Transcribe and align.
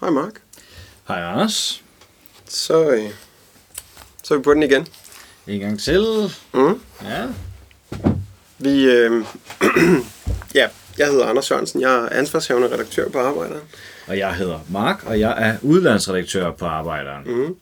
Hej 0.00 0.10
Mark. 0.10 0.40
Hej 1.08 1.22
Anders. 1.22 1.82
Så, 2.48 2.90
øh, 2.90 3.10
så 4.22 4.34
er 4.34 4.38
vi 4.38 4.42
på 4.42 4.54
den 4.54 4.62
igen. 4.62 4.86
En 5.46 5.60
gang 5.60 5.80
til. 5.80 6.04
Mm. 6.54 6.80
Ja. 7.04 7.26
Vi, 8.58 8.84
øh, 8.84 9.24
ja, 10.54 10.68
jeg 10.98 11.06
hedder 11.06 11.26
Anders 11.26 11.50
Jørgensen. 11.50 11.80
Jeg 11.80 11.94
er 11.94 12.08
ansvarshavende 12.08 12.72
redaktør 12.74 13.08
på 13.08 13.18
Arbejderen. 13.18 13.62
Og 14.06 14.18
jeg 14.18 14.34
hedder 14.34 14.58
Mark, 14.70 15.04
og 15.06 15.20
jeg 15.20 15.34
er 15.38 15.56
udlandsredaktør 15.62 16.50
på 16.50 16.64
Arbejderen. 16.66 17.24
Mm. 17.26 17.56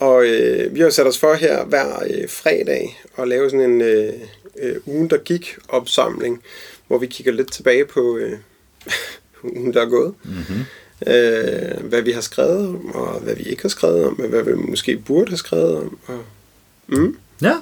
Og 0.00 0.26
øh, 0.26 0.74
vi 0.74 0.80
har 0.80 0.90
sat 0.90 1.06
os 1.06 1.18
for 1.18 1.34
her 1.34 1.64
hver 1.64 2.02
øh, 2.10 2.28
fredag 2.28 3.00
at 3.18 3.28
lave 3.28 3.50
sådan 3.50 3.70
en 3.70 3.80
øh, 3.80 4.12
øh, 4.62 4.76
ugen, 4.86 5.10
der 5.10 5.16
gik 5.16 5.56
opsamling, 5.68 6.42
hvor 6.86 6.98
vi 6.98 7.06
kigger 7.06 7.32
lidt 7.32 7.52
tilbage 7.52 7.84
på 7.84 8.16
øh, 8.16 8.32
ugen, 9.56 9.74
der 9.74 9.82
er 9.82 9.88
gået. 9.88 10.14
Mm-hmm. 10.24 10.64
Øh, 11.06 11.88
hvad 11.88 12.02
vi 12.02 12.12
har 12.12 12.20
skrevet 12.20 12.68
om, 12.68 12.94
og 12.94 13.20
hvad 13.20 13.34
vi 13.34 13.42
ikke 13.42 13.62
har 13.62 13.68
skrevet 13.68 14.04
om, 14.04 14.20
og 14.20 14.28
hvad 14.28 14.42
vi 14.42 14.54
måske 14.54 14.96
burde 14.96 15.28
have 15.28 15.38
skrevet 15.38 15.76
om. 15.76 15.98
Og, 16.06 16.24
mm. 16.86 17.16
Ja. 17.42 17.56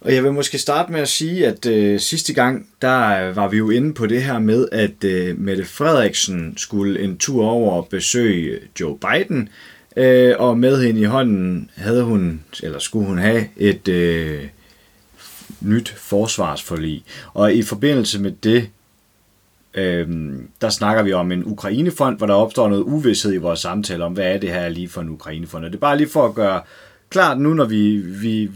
Og 0.00 0.14
jeg 0.14 0.24
vil 0.24 0.32
måske 0.32 0.58
starte 0.58 0.92
med 0.92 1.00
at 1.00 1.08
sige, 1.08 1.46
at 1.46 1.66
øh, 1.66 2.00
sidste 2.00 2.32
gang, 2.32 2.68
der 2.82 3.28
øh, 3.28 3.36
var 3.36 3.48
vi 3.48 3.56
jo 3.56 3.70
inde 3.70 3.94
på 3.94 4.06
det 4.06 4.22
her 4.22 4.38
med, 4.38 4.68
at 4.72 5.04
øh, 5.04 5.40
Mette 5.40 5.64
Frederiksen 5.64 6.54
skulle 6.56 7.00
en 7.00 7.18
tur 7.18 7.44
over 7.44 7.72
og 7.72 7.88
besøge 7.88 8.58
Joe 8.80 8.98
Biden, 8.98 9.48
øh, 9.96 10.34
og 10.38 10.58
med 10.58 10.82
hende 10.82 11.00
i 11.00 11.04
hånden 11.04 11.70
havde 11.76 12.02
hun, 12.02 12.40
eller 12.62 12.78
skulle 12.78 13.06
hun 13.06 13.18
have, 13.18 13.48
et 13.56 13.88
øh, 13.88 14.44
nyt 15.60 15.88
forsvarsforlig. 15.88 17.04
Og 17.34 17.54
i 17.54 17.62
forbindelse 17.62 18.20
med 18.20 18.32
det, 18.32 18.68
øh, 19.74 20.32
der 20.60 20.68
snakker 20.68 21.02
vi 21.02 21.12
om 21.12 21.32
en 21.32 21.42
Ukrainefond, 21.46 22.18
hvor 22.18 22.26
der 22.26 22.34
opstår 22.34 22.68
noget 22.68 22.82
uvidshed 22.82 23.32
i 23.32 23.36
vores 23.36 23.60
samtale 23.60 24.04
om, 24.04 24.12
hvad 24.12 24.34
er 24.34 24.38
det 24.38 24.50
her 24.50 24.68
lige 24.68 24.88
for 24.88 25.00
en 25.00 25.08
Ukrainefond. 25.08 25.64
Og 25.64 25.70
det 25.70 25.76
er 25.76 25.80
bare 25.80 25.96
lige 25.96 26.08
for 26.08 26.26
at 26.26 26.34
gøre 26.34 26.62
klart 27.10 27.40
nu, 27.40 27.54
når 27.54 27.64
vi, 27.64 27.96
vi 27.96 28.50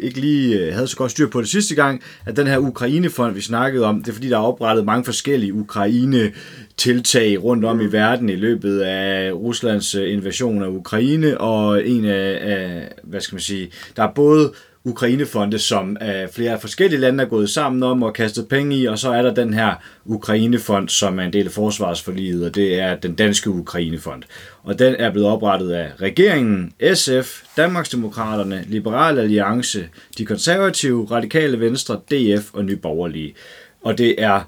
ikke 0.00 0.20
lige 0.20 0.58
øh, 0.58 0.74
havde 0.74 0.86
så 0.86 0.96
godt 0.96 1.10
styr 1.10 1.28
på 1.28 1.40
det 1.40 1.48
sidste 1.48 1.74
gang, 1.74 2.02
at 2.26 2.36
den 2.36 2.46
her 2.46 2.58
Ukrainefond, 2.58 3.34
vi 3.34 3.40
snakkede 3.40 3.84
om, 3.84 4.02
det 4.02 4.08
er 4.08 4.14
fordi, 4.14 4.28
der 4.28 4.36
er 4.36 4.42
oprettet 4.42 4.84
mange 4.84 5.04
forskellige 5.04 5.54
Ukraine-tiltag 5.54 7.42
rundt 7.44 7.64
om 7.64 7.80
i 7.80 7.86
verden 7.86 8.28
i 8.28 8.36
løbet 8.36 8.80
af 8.80 9.32
Ruslands 9.32 9.94
øh, 9.94 10.12
invasion 10.12 10.62
af 10.62 10.68
Ukraine, 10.68 11.40
og 11.40 11.86
en 11.88 12.04
af, 12.04 12.38
af 12.40 12.92
hvad 13.04 13.20
skal 13.20 13.34
man 13.34 13.40
sige, 13.40 13.70
der 13.96 14.02
er 14.02 14.12
både 14.14 14.52
Ukrainefonde, 14.86 15.58
som 15.58 15.96
øh, 16.02 16.28
flere 16.32 16.60
forskellige 16.60 17.00
lande 17.00 17.24
er 17.24 17.28
gået 17.28 17.50
sammen 17.50 17.82
om 17.82 18.02
og 18.02 18.14
kastet 18.14 18.48
penge 18.48 18.76
i, 18.76 18.84
og 18.84 18.98
så 18.98 19.10
er 19.10 19.22
der 19.22 19.34
den 19.34 19.54
her 19.54 19.74
Ukrainefond, 20.04 20.88
som 20.88 21.18
er 21.18 21.22
en 21.22 21.32
del 21.32 21.46
af 21.46 21.52
forsvarsforliget, 21.52 22.46
og 22.46 22.54
det 22.54 22.80
er 22.80 22.96
den 22.96 23.14
danske 23.14 23.50
Ukrainefond. 23.50 24.22
Og 24.62 24.78
den 24.78 24.94
er 24.94 25.10
blevet 25.10 25.28
oprettet 25.28 25.70
af 25.70 25.90
regeringen, 26.00 26.72
SF, 26.94 27.42
Danmarksdemokraterne, 27.56 28.64
Liberal 28.68 29.18
Alliance, 29.18 29.88
De 30.18 30.26
Konservative, 30.26 31.06
Radikale 31.10 31.60
Venstre, 31.60 32.00
DF 32.10 32.54
og 32.54 32.64
Nye 32.64 32.76
Borgerlige. 32.76 33.34
Og 33.82 33.98
det 33.98 34.22
er 34.22 34.40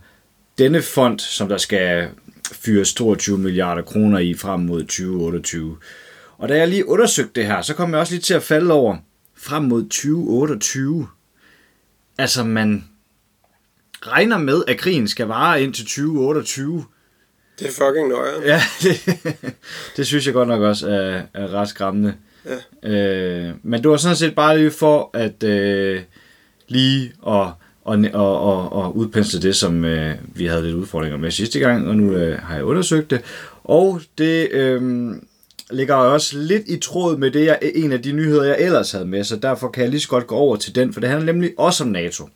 denne 0.59 0.83
fond, 0.83 1.19
som 1.19 1.49
der 1.49 1.57
skal 1.57 2.09
fyres 2.53 2.95
22 2.95 3.39
milliarder 3.39 3.83
kroner 3.83 4.19
i 4.19 4.35
frem 4.35 4.61
mod 4.61 4.83
2028. 4.83 5.77
Og 6.39 6.49
da 6.49 6.57
jeg 6.57 6.69
lige 6.69 6.89
undersøgte 6.89 7.41
det 7.41 7.47
her, 7.47 7.63
så 7.63 7.75
kom 7.75 7.91
jeg 7.91 8.01
også 8.01 8.13
lige 8.13 8.23
til 8.23 8.35
at 8.35 8.43
falde 8.43 8.75
over, 8.75 8.97
frem 9.39 9.63
mod 9.63 9.83
2028. 9.83 11.09
Altså, 12.19 12.45
man 12.45 12.85
regner 14.03 14.39
med, 14.39 14.63
at 14.69 14.79
krigen 14.79 15.09
skal 15.09 15.27
vare 15.27 15.63
ind 15.63 15.75
til 15.75 15.85
2028. 15.85 16.85
Det 17.59 17.67
er 17.67 17.71
fucking 17.71 18.09
nøje. 18.09 18.43
Ja, 18.45 18.61
det, 18.83 19.19
det 19.97 20.07
synes 20.07 20.27
jeg 20.27 20.35
godt 20.35 20.49
nok 20.49 20.63
også 20.63 20.89
er, 20.89 21.23
er 21.35 21.49
ret 21.49 21.69
skræmmende. 21.69 22.15
Ja. 22.83 22.91
Øh, 22.91 23.55
men 23.63 23.83
det 23.83 23.91
var 23.91 23.97
sådan 23.97 24.17
set 24.17 24.35
bare 24.35 24.59
lige 24.59 24.71
for 24.71 25.11
at 25.15 25.43
øh, 25.43 26.03
lige 26.69 27.13
at 27.27 27.53
og, 27.89 28.05
og, 28.15 28.41
og, 28.41 28.73
og 28.73 28.97
udpensle 28.97 29.43
det, 29.43 29.57
som 29.57 29.85
øh, 29.85 30.15
vi 30.35 30.47
havde 30.47 30.63
lidt 30.63 30.75
udfordringer 30.75 31.19
med 31.19 31.31
sidste 31.31 31.59
gang, 31.59 31.89
og 31.89 31.97
nu 31.97 32.13
øh, 32.13 32.39
har 32.39 32.55
jeg 32.55 32.65
undersøgt 32.65 33.11
det. 33.11 33.21
Og 33.65 34.01
det 34.19 34.49
øh, 34.51 35.13
ligger 35.71 35.95
også 35.95 36.39
lidt 36.39 36.69
i 36.69 36.77
tråd 36.77 37.17
med 37.17 37.31
det, 37.31 37.45
jeg, 37.45 37.59
en 37.75 37.93
af 37.93 38.03
de 38.03 38.13
nyheder, 38.13 38.45
jeg 38.45 38.57
ellers 38.59 38.93
havde 38.93 39.07
med, 39.07 39.25
så 39.25 39.37
derfor 39.37 39.69
kan 39.69 39.83
jeg 39.83 39.91
lige 39.91 40.01
så 40.01 40.09
godt 40.09 40.27
gå 40.27 40.35
over 40.35 40.57
til 40.57 40.75
den, 40.75 40.93
for 40.93 41.01
det 41.01 41.11
handler 41.11 41.33
nemlig 41.33 41.55
også 41.59 41.85
om 41.85 41.91
NATO. 41.91 42.29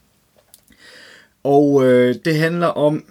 Og 1.44 1.84
øh, 1.84 2.14
det 2.24 2.36
handler 2.36 2.66
om, 2.66 3.04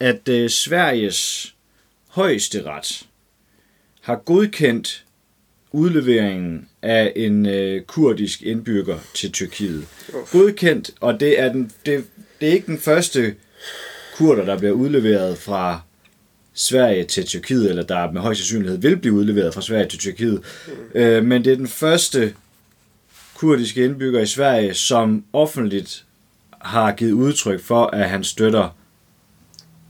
at 0.00 0.28
øh, 0.28 0.50
Sveriges 0.50 1.54
højeste 2.08 2.62
ret 2.62 3.06
har 4.00 4.16
godkendt 4.16 5.04
udleveringen 5.72 6.68
af 6.82 7.12
en 7.16 7.46
øh, 7.46 7.82
kurdisk 7.82 8.42
indbygger 8.42 8.98
til 9.14 9.32
Tyrkiet. 9.32 9.86
Godkendt, 10.32 10.90
og 11.00 11.20
det 11.20 11.40
er, 11.40 11.52
den, 11.52 11.72
det, 11.86 12.04
det 12.40 12.48
er 12.48 12.52
ikke 12.52 12.66
den 12.66 12.78
første 12.78 13.34
kurder, 14.16 14.44
der 14.44 14.58
bliver 14.58 14.72
udleveret 14.72 15.38
fra 15.38 15.80
Sverige 16.60 17.04
til 17.04 17.26
Tyrkiet, 17.26 17.70
eller 17.70 17.82
der 17.82 18.12
med 18.12 18.20
høj 18.20 18.34
sandsynlighed 18.34 18.78
vil 18.78 18.96
blive 18.96 19.14
udleveret 19.14 19.54
fra 19.54 19.62
Sverige 19.62 19.88
til 19.88 19.98
Tyrkiet. 19.98 20.40
Mm. 20.66 21.00
Øh, 21.00 21.24
men 21.24 21.44
det 21.44 21.52
er 21.52 21.56
den 21.56 21.68
første 21.68 22.34
kurdiske 23.34 23.84
indbygger 23.84 24.20
i 24.20 24.26
Sverige, 24.26 24.74
som 24.74 25.24
offentligt 25.32 26.04
har 26.60 26.92
givet 26.92 27.12
udtryk 27.12 27.62
for, 27.62 27.86
at 27.86 28.10
han 28.10 28.24
støtter 28.24 28.76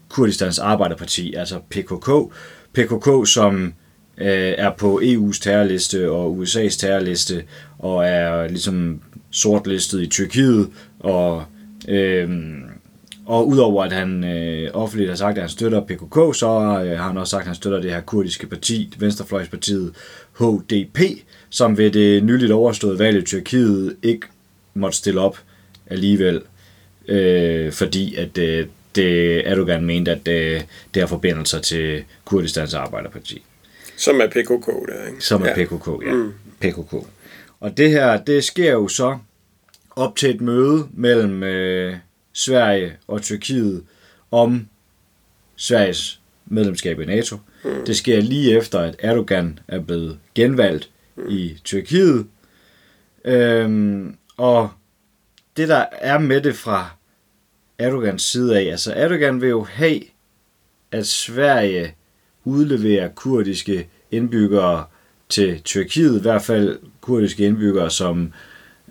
Kurdistans 0.09 0.59
Arbejderparti, 0.59 1.35
altså 1.35 1.59
PKK. 1.71 2.35
PKK, 2.73 3.29
som 3.29 3.75
øh, 4.19 4.55
er 4.59 4.71
på 4.79 5.01
EU's 5.05 5.41
terrorliste 5.43 6.11
og 6.11 6.39
USA's 6.43 6.79
terrorliste, 6.79 7.45
og 7.79 8.07
er 8.07 8.49
ligesom 8.49 9.01
sortlistet 9.31 10.03
i 10.03 10.07
Tyrkiet, 10.07 10.71
og 11.01 11.45
øh, 11.89 12.31
og 13.27 13.49
udover 13.49 13.85
at 13.85 13.93
han 13.93 14.25
øh, 14.25 14.71
offentligt 14.75 15.11
har 15.11 15.17
sagt, 15.17 15.37
at 15.37 15.43
han 15.43 15.51
støtter 15.51 15.81
PKK, 15.81 16.39
så 16.39 16.47
øh, 16.85 16.99
har 16.99 17.07
han 17.07 17.17
også 17.17 17.31
sagt, 17.31 17.41
at 17.41 17.47
han 17.47 17.55
støtter 17.55 17.81
det 17.81 17.91
her 17.91 18.01
kurdiske 18.01 18.47
parti, 18.47 18.95
Venstrefløjspartiet 18.99 19.95
HDP, 20.39 20.99
som 21.51 21.79
ved 21.79 21.91
det 21.91 22.25
nyligt 22.25 22.53
overståede 22.53 22.99
valg 22.99 23.19
i 23.19 23.23
Tyrkiet 23.23 23.97
ikke 24.03 24.27
måtte 24.75 24.99
stille 24.99 25.21
op 25.21 25.39
alligevel, 25.87 26.43
øh, 27.09 27.73
fordi 27.73 28.15
at 28.15 28.39
øh, 28.39 28.67
det 28.95 29.49
Erdogan 29.49 29.85
mente, 29.85 30.11
at 30.11 30.29
øh, 30.29 30.61
det 30.95 31.03
har 31.03 31.07
forbindelser 31.07 31.61
til 31.61 32.05
Kurdistans 32.25 32.75
Arbejderparti. 32.75 33.43
Som 33.97 34.21
er 34.21 34.27
PKK, 34.27 34.67
der, 34.67 35.07
ikke? 35.09 35.25
Som 35.25 35.43
er 35.43 35.49
ja. 35.49 35.65
PKK, 35.65 35.89
ja. 36.07 36.13
Mm. 36.13 36.33
PKK. 36.61 36.95
Og 37.61 37.77
det 37.77 37.91
her, 37.91 38.25
det 38.25 38.45
sker 38.45 38.73
jo 38.73 38.89
så 38.89 39.19
op 39.97 40.17
til 40.17 40.31
et 40.31 40.41
møde 40.41 40.89
mellem 40.93 41.43
øh, 41.43 41.97
Sverige 42.33 42.97
og 43.09 43.23
Tyrkiet 43.23 43.85
om 44.31 44.69
Sveriges 45.57 46.21
medlemskab 46.47 47.01
i 47.01 47.05
NATO. 47.05 47.37
Mm. 47.65 47.85
Det 47.87 47.97
sker 47.97 48.21
lige 48.21 48.57
efter, 48.59 48.81
at 48.81 48.97
Erdogan 48.99 49.59
er 49.69 49.81
blevet 49.81 50.19
genvalgt 50.35 50.91
mm. 51.17 51.29
i 51.29 51.59
Tyrkiet. 51.65 52.27
Øhm, 53.25 54.17
og 54.37 54.71
det, 55.57 55.69
der 55.69 55.85
er 55.93 56.19
med 56.19 56.41
det 56.41 56.57
fra 56.57 56.91
Erdogans 57.79 58.23
side 58.23 58.59
af, 58.59 58.63
altså 58.63 58.93
Erdogan 58.93 59.41
vil 59.41 59.49
jo 59.49 59.65
have, 59.65 60.01
at 60.93 61.07
Sverige 61.07 61.95
udleverer 62.45 63.09
kurdiske 63.09 63.89
indbyggere 64.11 64.85
til 65.29 65.63
Tyrkiet, 65.63 66.19
i 66.19 66.23
hvert 66.23 66.43
fald 66.43 66.79
kurdiske 67.01 67.45
indbyggere, 67.45 67.91
som 67.91 68.23
øh, 68.23 68.33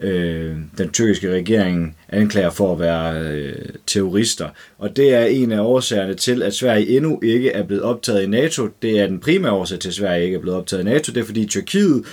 øh, 0.01 0.57
den 0.77 0.91
tyrkiske 0.91 1.31
regering 1.31 1.97
anklager 2.09 2.49
for 2.49 2.73
at 2.73 2.79
være 2.79 3.21
øh, 3.21 3.65
terrorister. 3.87 4.49
Og 4.77 4.95
det 4.95 5.13
er 5.13 5.25
en 5.25 5.51
af 5.51 5.59
årsagerne 5.59 6.13
til, 6.13 6.43
at 6.43 6.53
Sverige 6.53 6.87
endnu 6.87 7.19
ikke 7.21 7.51
er 7.51 7.63
blevet 7.63 7.83
optaget 7.83 8.23
i 8.23 8.27
NATO. 8.27 8.67
Det 8.81 8.99
er 8.99 9.07
den 9.07 9.19
primære 9.19 9.51
årsag 9.51 9.79
til, 9.79 9.89
at 9.89 9.95
Sverige 9.95 10.23
ikke 10.25 10.35
er 10.35 10.41
blevet 10.41 10.57
optaget 10.57 10.81
i 10.81 10.85
NATO. 10.85 11.13
Det 11.13 11.21
er 11.21 11.25
fordi 11.25 11.45
Tyrkiet 11.45 12.05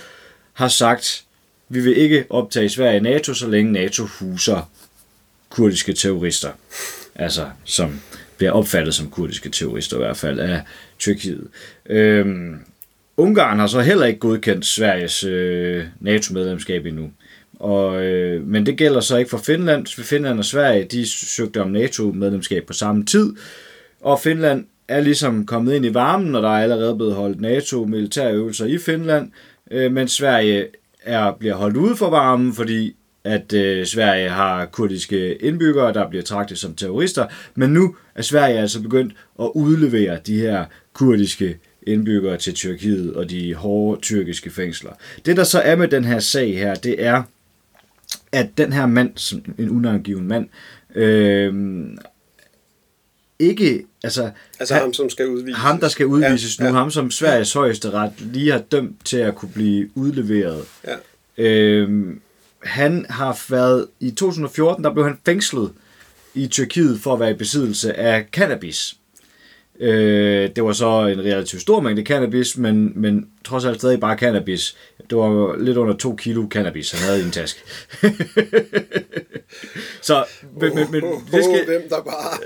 har 0.53 0.69
sagt, 0.69 1.25
vi 1.69 1.81
vil 1.81 1.97
ikke 1.97 2.25
optage 2.31 2.69
Sverige 2.69 2.97
i 2.97 3.01
NATO, 3.01 3.35
så 3.35 3.49
længe 3.49 3.73
NATO 3.73 4.05
huser 4.05 4.71
kurdiske 5.51 5.93
terrorister. 5.93 6.51
Altså, 7.15 7.47
som 7.65 8.01
bliver 8.37 8.53
opfattet 8.53 8.95
som 8.95 9.11
kurdiske 9.11 9.49
terrorister 9.49 9.97
i 9.97 9.99
hvert 9.99 10.17
fald 10.17 10.39
af 10.39 10.63
Tyrkiet. 10.99 11.49
Øhm, 11.87 12.59
Ungarn 13.17 13.59
har 13.59 13.67
så 13.67 13.81
heller 13.81 14.07
ikke 14.07 14.21
godkendt 14.21 14.67
Sveriges 14.67 15.25
øh, 15.25 15.85
NATO-medlemskab 16.01 16.87
endnu. 16.87 17.11
Og, 17.59 18.05
øh, 18.05 18.47
men 18.47 18.67
det 18.67 18.77
gælder 18.77 19.01
så 19.01 19.17
ikke 19.17 19.31
for 19.31 19.39
Finland. 19.39 19.87
Finland 19.87 20.39
og 20.39 20.45
Sverige 20.45 20.85
de 20.85 21.09
søgte 21.09 21.63
om 21.63 21.69
NATO-medlemskab 21.69 22.65
på 22.67 22.73
samme 22.73 23.05
tid. 23.05 23.33
Og 24.01 24.21
Finland 24.21 24.65
er 24.89 25.01
ligesom 25.01 25.47
kommet 25.47 25.75
ind 25.75 25.87
i 25.87 25.95
varmen, 25.95 26.35
og 26.35 26.43
der 26.43 26.49
er 26.49 26.63
allerede 26.63 26.97
blevet 26.97 27.15
holdt 27.15 27.41
NATO-militærøvelser 27.41 28.67
i 28.67 28.79
Finland. 28.79 29.31
Øh, 29.71 29.93
men 29.93 30.09
Sverige 30.09 30.67
er, 31.03 31.33
bliver 31.39 31.55
holdt 31.55 31.77
ude 31.77 31.97
for 31.97 32.11
varmen, 32.11 32.53
fordi 32.53 32.97
at 33.25 33.53
øh, 33.53 33.87
Sverige 33.87 34.29
har 34.29 34.67
kurdiske 34.67 35.35
indbyggere, 35.35 35.93
der 35.93 36.09
bliver 36.09 36.23
tragtet 36.23 36.59
som 36.59 36.75
terrorister, 36.75 37.27
men 37.55 37.71
nu 37.71 37.97
er 38.15 38.23
Sverige 38.23 38.59
altså 38.59 38.83
begyndt 38.83 39.15
at 39.41 39.51
udlevere 39.55 40.19
de 40.27 40.41
her 40.41 40.65
kurdiske 40.93 41.59
indbyggere 41.87 42.37
til 42.37 42.55
Tyrkiet 42.55 43.15
og 43.15 43.31
de 43.31 43.55
hårde 43.55 44.01
tyrkiske 44.01 44.51
fængsler. 44.51 44.91
Det 45.27 45.37
der 45.37 45.45
så 45.45 45.61
er 45.61 45.77
med 45.77 45.89
den 45.89 46.05
her 46.05 46.19
sag 46.19 46.59
her, 46.59 46.75
det 46.75 47.05
er, 47.05 47.23
at 48.33 48.49
den 48.59 48.73
her 48.73 48.87
mand, 48.87 49.11
som 49.17 49.43
en 49.59 49.71
unangiven 49.71 50.29
mand, 50.29 50.49
øh, 50.95 51.55
ikke, 53.39 53.85
altså, 54.05 54.31
Altså 54.61 54.75
han- 54.75 54.83
ham, 54.83 54.93
som 54.93 55.11
skal 55.11 55.29
udvises. 55.29 55.59
ham, 55.59 55.81
der 55.81 55.89
skal 55.89 56.07
udvises 56.07 56.59
Ja, 56.59 56.65
nu, 56.65 56.71
ja. 56.71 56.75
ham 56.77 56.91
som 56.91 57.11
Sveriges 57.11 57.53
højeste 57.53 57.91
ret 57.91 58.13
lige 58.21 58.53
har 58.53 58.59
dømt 58.59 59.05
til 59.05 59.17
at 59.17 59.35
kunne 59.35 59.51
blive 59.55 59.89
udleveret. 59.95 60.65
Ja. 60.87 60.95
Øhm, 61.45 62.21
han 62.63 63.07
har 63.11 63.45
været, 63.51 63.87
i 64.01 64.11
2014, 64.11 64.85
der 64.85 64.93
blev 64.93 65.05
han 65.05 65.19
fængslet 65.27 65.73
i 66.35 66.47
Tyrkiet 66.47 67.01
for 67.01 67.15
at 67.15 67.21
være 67.21 67.31
i 67.31 67.35
besiddelse 67.35 67.95
af 67.95 68.27
cannabis. 68.33 68.97
Øh, 69.81 70.51
det 70.57 70.65
var 70.65 70.73
så 70.73 71.07
en 71.07 71.21
relativt 71.21 71.63
stor 71.63 71.81
mængde 71.81 72.03
cannabis, 72.03 72.59
men, 72.59 72.93
men 72.95 73.29
trods 73.45 73.65
alt 73.65 73.77
stadig 73.79 74.01
bare 74.01 74.19
cannabis. 74.19 74.77
Det 75.11 75.19
var 75.19 75.57
lidt 75.59 75.77
under 75.77 75.97
to 75.97 76.17
kilo 76.17 76.47
cannabis, 76.51 76.91
han 76.91 77.01
havde 77.01 77.21
i 77.21 77.25
en 77.25 77.31
taske. 77.31 77.61
så, 80.03 80.25
men, 80.61 80.75
men, 80.75 80.91
men 80.91 81.05
Oh, 81.05 81.21
det 81.33 81.45
skal, 81.45 81.65
hvem 81.67 81.83
der 81.89 82.03
bare... 82.03 82.39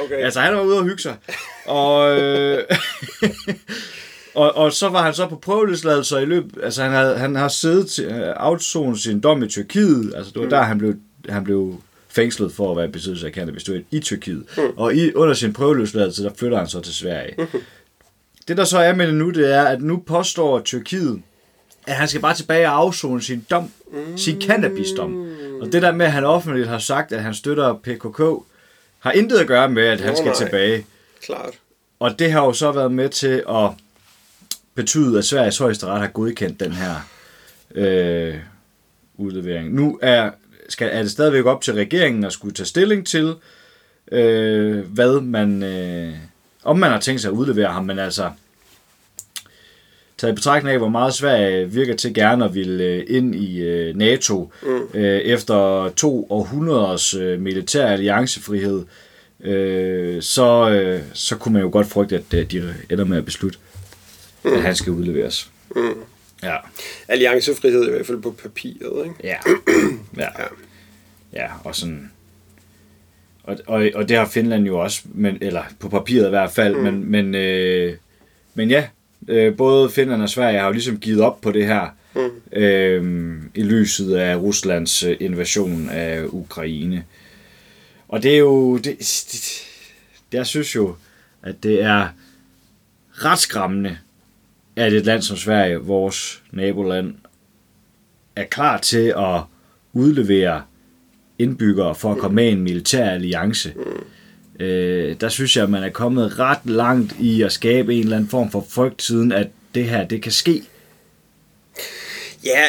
okay. 0.04 0.24
Altså, 0.24 0.40
han 0.40 0.54
var 0.54 0.62
ude 0.62 0.78
og 0.78 0.84
hygge 0.84 1.02
sig. 1.02 1.16
Og, 1.66 2.20
øh, 2.20 2.64
og, 4.34 4.56
og 4.56 4.72
så 4.72 4.88
var 4.88 5.02
han 5.02 5.14
så 5.14 5.26
på 5.26 5.36
prøveløsladelse 5.36 6.22
i 6.22 6.24
løbet... 6.24 6.62
Altså, 6.62 6.82
han, 6.82 6.92
havde, 6.92 7.18
han 7.18 7.34
har 7.34 7.48
siddet 7.48 7.90
til 7.90 8.04
øh, 8.04 8.34
afsonet 8.36 8.98
sin 8.98 9.20
dom 9.20 9.42
i 9.42 9.48
Tyrkiet. 9.48 10.12
Altså, 10.16 10.32
det 10.32 10.38
var 10.38 10.44
mm. 10.44 10.50
der, 10.50 10.62
han 10.62 10.78
blev, 10.78 10.94
han 11.28 11.44
blev 11.44 11.80
fængslet 12.08 12.52
for 12.52 12.70
at 12.70 12.76
være 12.76 12.88
besiddelse 12.88 13.26
af 13.26 13.32
cannabis. 13.32 13.64
Det 13.64 13.74
var 13.74 13.80
i 13.90 14.00
Tyrkiet. 14.00 14.44
Mm. 14.56 14.62
Og 14.76 14.94
i, 14.94 15.12
under 15.12 15.34
sin 15.34 15.52
prøveløsladelse, 15.52 16.22
der 16.22 16.30
flytter 16.36 16.58
han 16.58 16.66
så 16.66 16.80
til 16.80 16.94
Sverige. 16.94 17.34
Mm. 17.38 17.46
Det, 18.48 18.56
der 18.56 18.64
så 18.64 18.78
er 18.78 18.94
med 18.94 19.06
det 19.06 19.14
nu, 19.14 19.30
det 19.30 19.54
er, 19.54 19.62
at 19.62 19.82
nu 19.82 19.96
påstår 20.06 20.60
Tyrkiet, 20.60 21.22
at 21.86 21.94
han 21.94 22.08
skal 22.08 22.20
bare 22.20 22.34
tilbage 22.34 22.68
og 22.68 22.74
afzone 22.74 23.22
sin 23.22 23.46
dom, 23.50 23.70
mm. 23.92 24.18
sin 24.18 24.42
cannabisdom. 24.42 25.32
Og 25.60 25.72
det 25.72 25.82
der 25.82 25.92
med, 25.92 26.06
at 26.06 26.12
han 26.12 26.24
offentligt 26.24 26.68
har 26.68 26.78
sagt, 26.78 27.12
at 27.12 27.22
han 27.22 27.34
støtter 27.34 27.74
PKK, 27.74 28.44
har 28.98 29.12
intet 29.12 29.38
at 29.38 29.46
gøre 29.46 29.68
med, 29.68 29.82
at 29.82 30.00
han 30.00 30.10
Nå, 30.10 30.16
skal 30.16 30.26
nej. 30.26 30.34
tilbage. 30.34 30.86
Klart. 31.24 31.54
Og 32.00 32.18
det 32.18 32.32
har 32.32 32.44
jo 32.44 32.52
så 32.52 32.72
været 32.72 32.92
med 32.92 33.08
til 33.08 33.44
at 33.48 33.70
betyde, 34.74 35.18
at 35.18 35.24
Sveriges 35.24 35.58
højeste 35.58 35.86
ret 35.86 36.00
har 36.00 36.08
godkendt 36.08 36.60
den 36.60 36.72
her 36.72 36.94
øh, 37.74 38.34
udlevering. 39.16 39.74
Nu 39.74 39.98
er, 40.02 40.30
skal, 40.68 40.88
er 40.92 41.02
det 41.02 41.10
stadigvæk 41.10 41.44
op 41.44 41.60
til 41.60 41.74
regeringen 41.74 42.24
at 42.24 42.32
skulle 42.32 42.54
tage 42.54 42.66
stilling 42.66 43.06
til, 43.06 43.34
øh, 44.12 44.78
hvad 44.78 45.20
man, 45.20 45.62
øh, 45.62 46.14
om 46.64 46.78
man 46.78 46.90
har 46.90 47.00
tænkt 47.00 47.20
sig 47.20 47.28
at 47.28 47.34
udlevere 47.34 47.72
ham, 47.72 47.84
men 47.84 47.98
altså 47.98 48.30
taget 50.18 50.32
i 50.32 50.34
betragtning 50.34 50.72
af, 50.72 50.78
hvor 50.78 50.88
meget 50.88 51.14
Sverige 51.14 51.70
virker 51.70 51.96
til 51.96 52.14
gerne 52.14 52.44
at 52.44 52.54
ville 52.54 52.84
øh, 52.84 53.04
ind 53.08 53.34
i 53.34 53.60
øh, 53.60 53.96
NATO 53.96 54.52
mm. 54.62 54.88
øh, 54.94 55.18
efter 55.18 55.88
to 55.96 56.26
århundreders 56.30 57.14
øh, 57.14 57.40
militær 57.40 57.86
alliancefrihed, 57.86 58.84
øh, 59.40 60.22
så, 60.22 60.70
øh, 60.70 61.02
så 61.12 61.36
kunne 61.36 61.52
man 61.52 61.62
jo 61.62 61.68
godt 61.72 61.86
frygte, 61.86 62.16
at 62.16 62.34
øh, 62.34 62.50
de 62.50 62.74
ender 62.90 63.04
med 63.04 63.18
at 63.18 63.24
beslutte, 63.24 63.58
mm. 64.44 64.52
at 64.52 64.62
han 64.62 64.76
skal 64.76 64.92
udleveres. 64.92 65.50
Mm. 65.76 65.94
Ja. 66.42 66.56
Alliancefrihed 67.08 67.86
i 67.86 67.90
hvert 67.90 68.06
fald 68.06 68.22
på 68.22 68.30
papiret, 68.42 69.04
ikke? 69.04 69.14
Ja. 69.24 69.36
ja. 70.22 70.28
Ja, 71.32 71.46
og 71.64 71.76
sådan... 71.76 72.12
Og, 73.44 73.56
og, 73.66 73.90
og 73.94 74.08
det 74.08 74.16
har 74.16 74.26
Finland 74.26 74.66
jo 74.66 74.78
også, 74.78 75.02
men, 75.04 75.38
eller 75.40 75.62
på 75.78 75.88
papiret 75.88 76.26
i 76.26 76.30
hvert 76.30 76.50
fald, 76.50 76.76
mm. 76.76 76.82
men, 76.82 77.10
men, 77.10 77.34
øh, 77.34 77.94
men 78.54 78.70
ja, 78.70 78.88
øh, 79.28 79.56
både 79.56 79.90
Finland 79.90 80.22
og 80.22 80.28
Sverige 80.28 80.58
har 80.58 80.66
jo 80.66 80.72
ligesom 80.72 80.98
givet 80.98 81.20
op 81.20 81.40
på 81.40 81.52
det 81.52 81.66
her, 81.66 81.88
mm. 82.14 82.58
øh, 82.60 83.36
i 83.54 83.62
lyset 83.62 84.14
af 84.14 84.36
Ruslands 84.36 85.02
øh, 85.02 85.16
invasion 85.20 85.88
af 85.88 86.24
Ukraine. 86.28 87.04
Og 88.08 88.22
det 88.22 88.34
er 88.34 88.38
jo, 88.38 88.76
det, 88.76 88.98
det, 89.32 89.62
jeg 90.32 90.46
synes 90.46 90.74
jo, 90.74 90.94
at 91.42 91.62
det 91.62 91.82
er 91.82 92.08
ret 93.12 93.38
skræmmende, 93.38 93.98
at 94.76 94.92
et 94.92 95.04
land 95.04 95.22
som 95.22 95.36
Sverige, 95.36 95.76
vores 95.76 96.42
naboland, 96.50 97.14
er 98.36 98.44
klar 98.44 98.78
til 98.78 99.14
at 99.16 99.40
udlevere 99.92 100.62
indbyggere 101.42 101.94
for 101.94 102.12
at 102.12 102.18
komme 102.18 102.34
med 102.34 102.44
i 102.48 102.52
en 102.52 102.62
militær 102.62 103.10
alliance. 103.10 103.74
Øh, 104.60 105.16
der 105.20 105.28
synes 105.28 105.56
jeg, 105.56 105.64
at 105.64 105.70
man 105.70 105.82
er 105.82 105.90
kommet 105.90 106.38
ret 106.38 106.58
langt 106.64 107.14
i 107.20 107.42
at 107.42 107.52
skabe 107.52 107.94
en 107.94 108.02
eller 108.02 108.16
anden 108.16 108.30
form 108.30 108.50
for 108.50 108.66
frygt, 108.70 109.02
siden 109.02 109.32
at 109.32 109.48
det 109.74 109.84
her, 109.84 110.04
det 110.08 110.22
kan 110.22 110.32
ske. 110.32 110.62
Ja, 112.44 112.62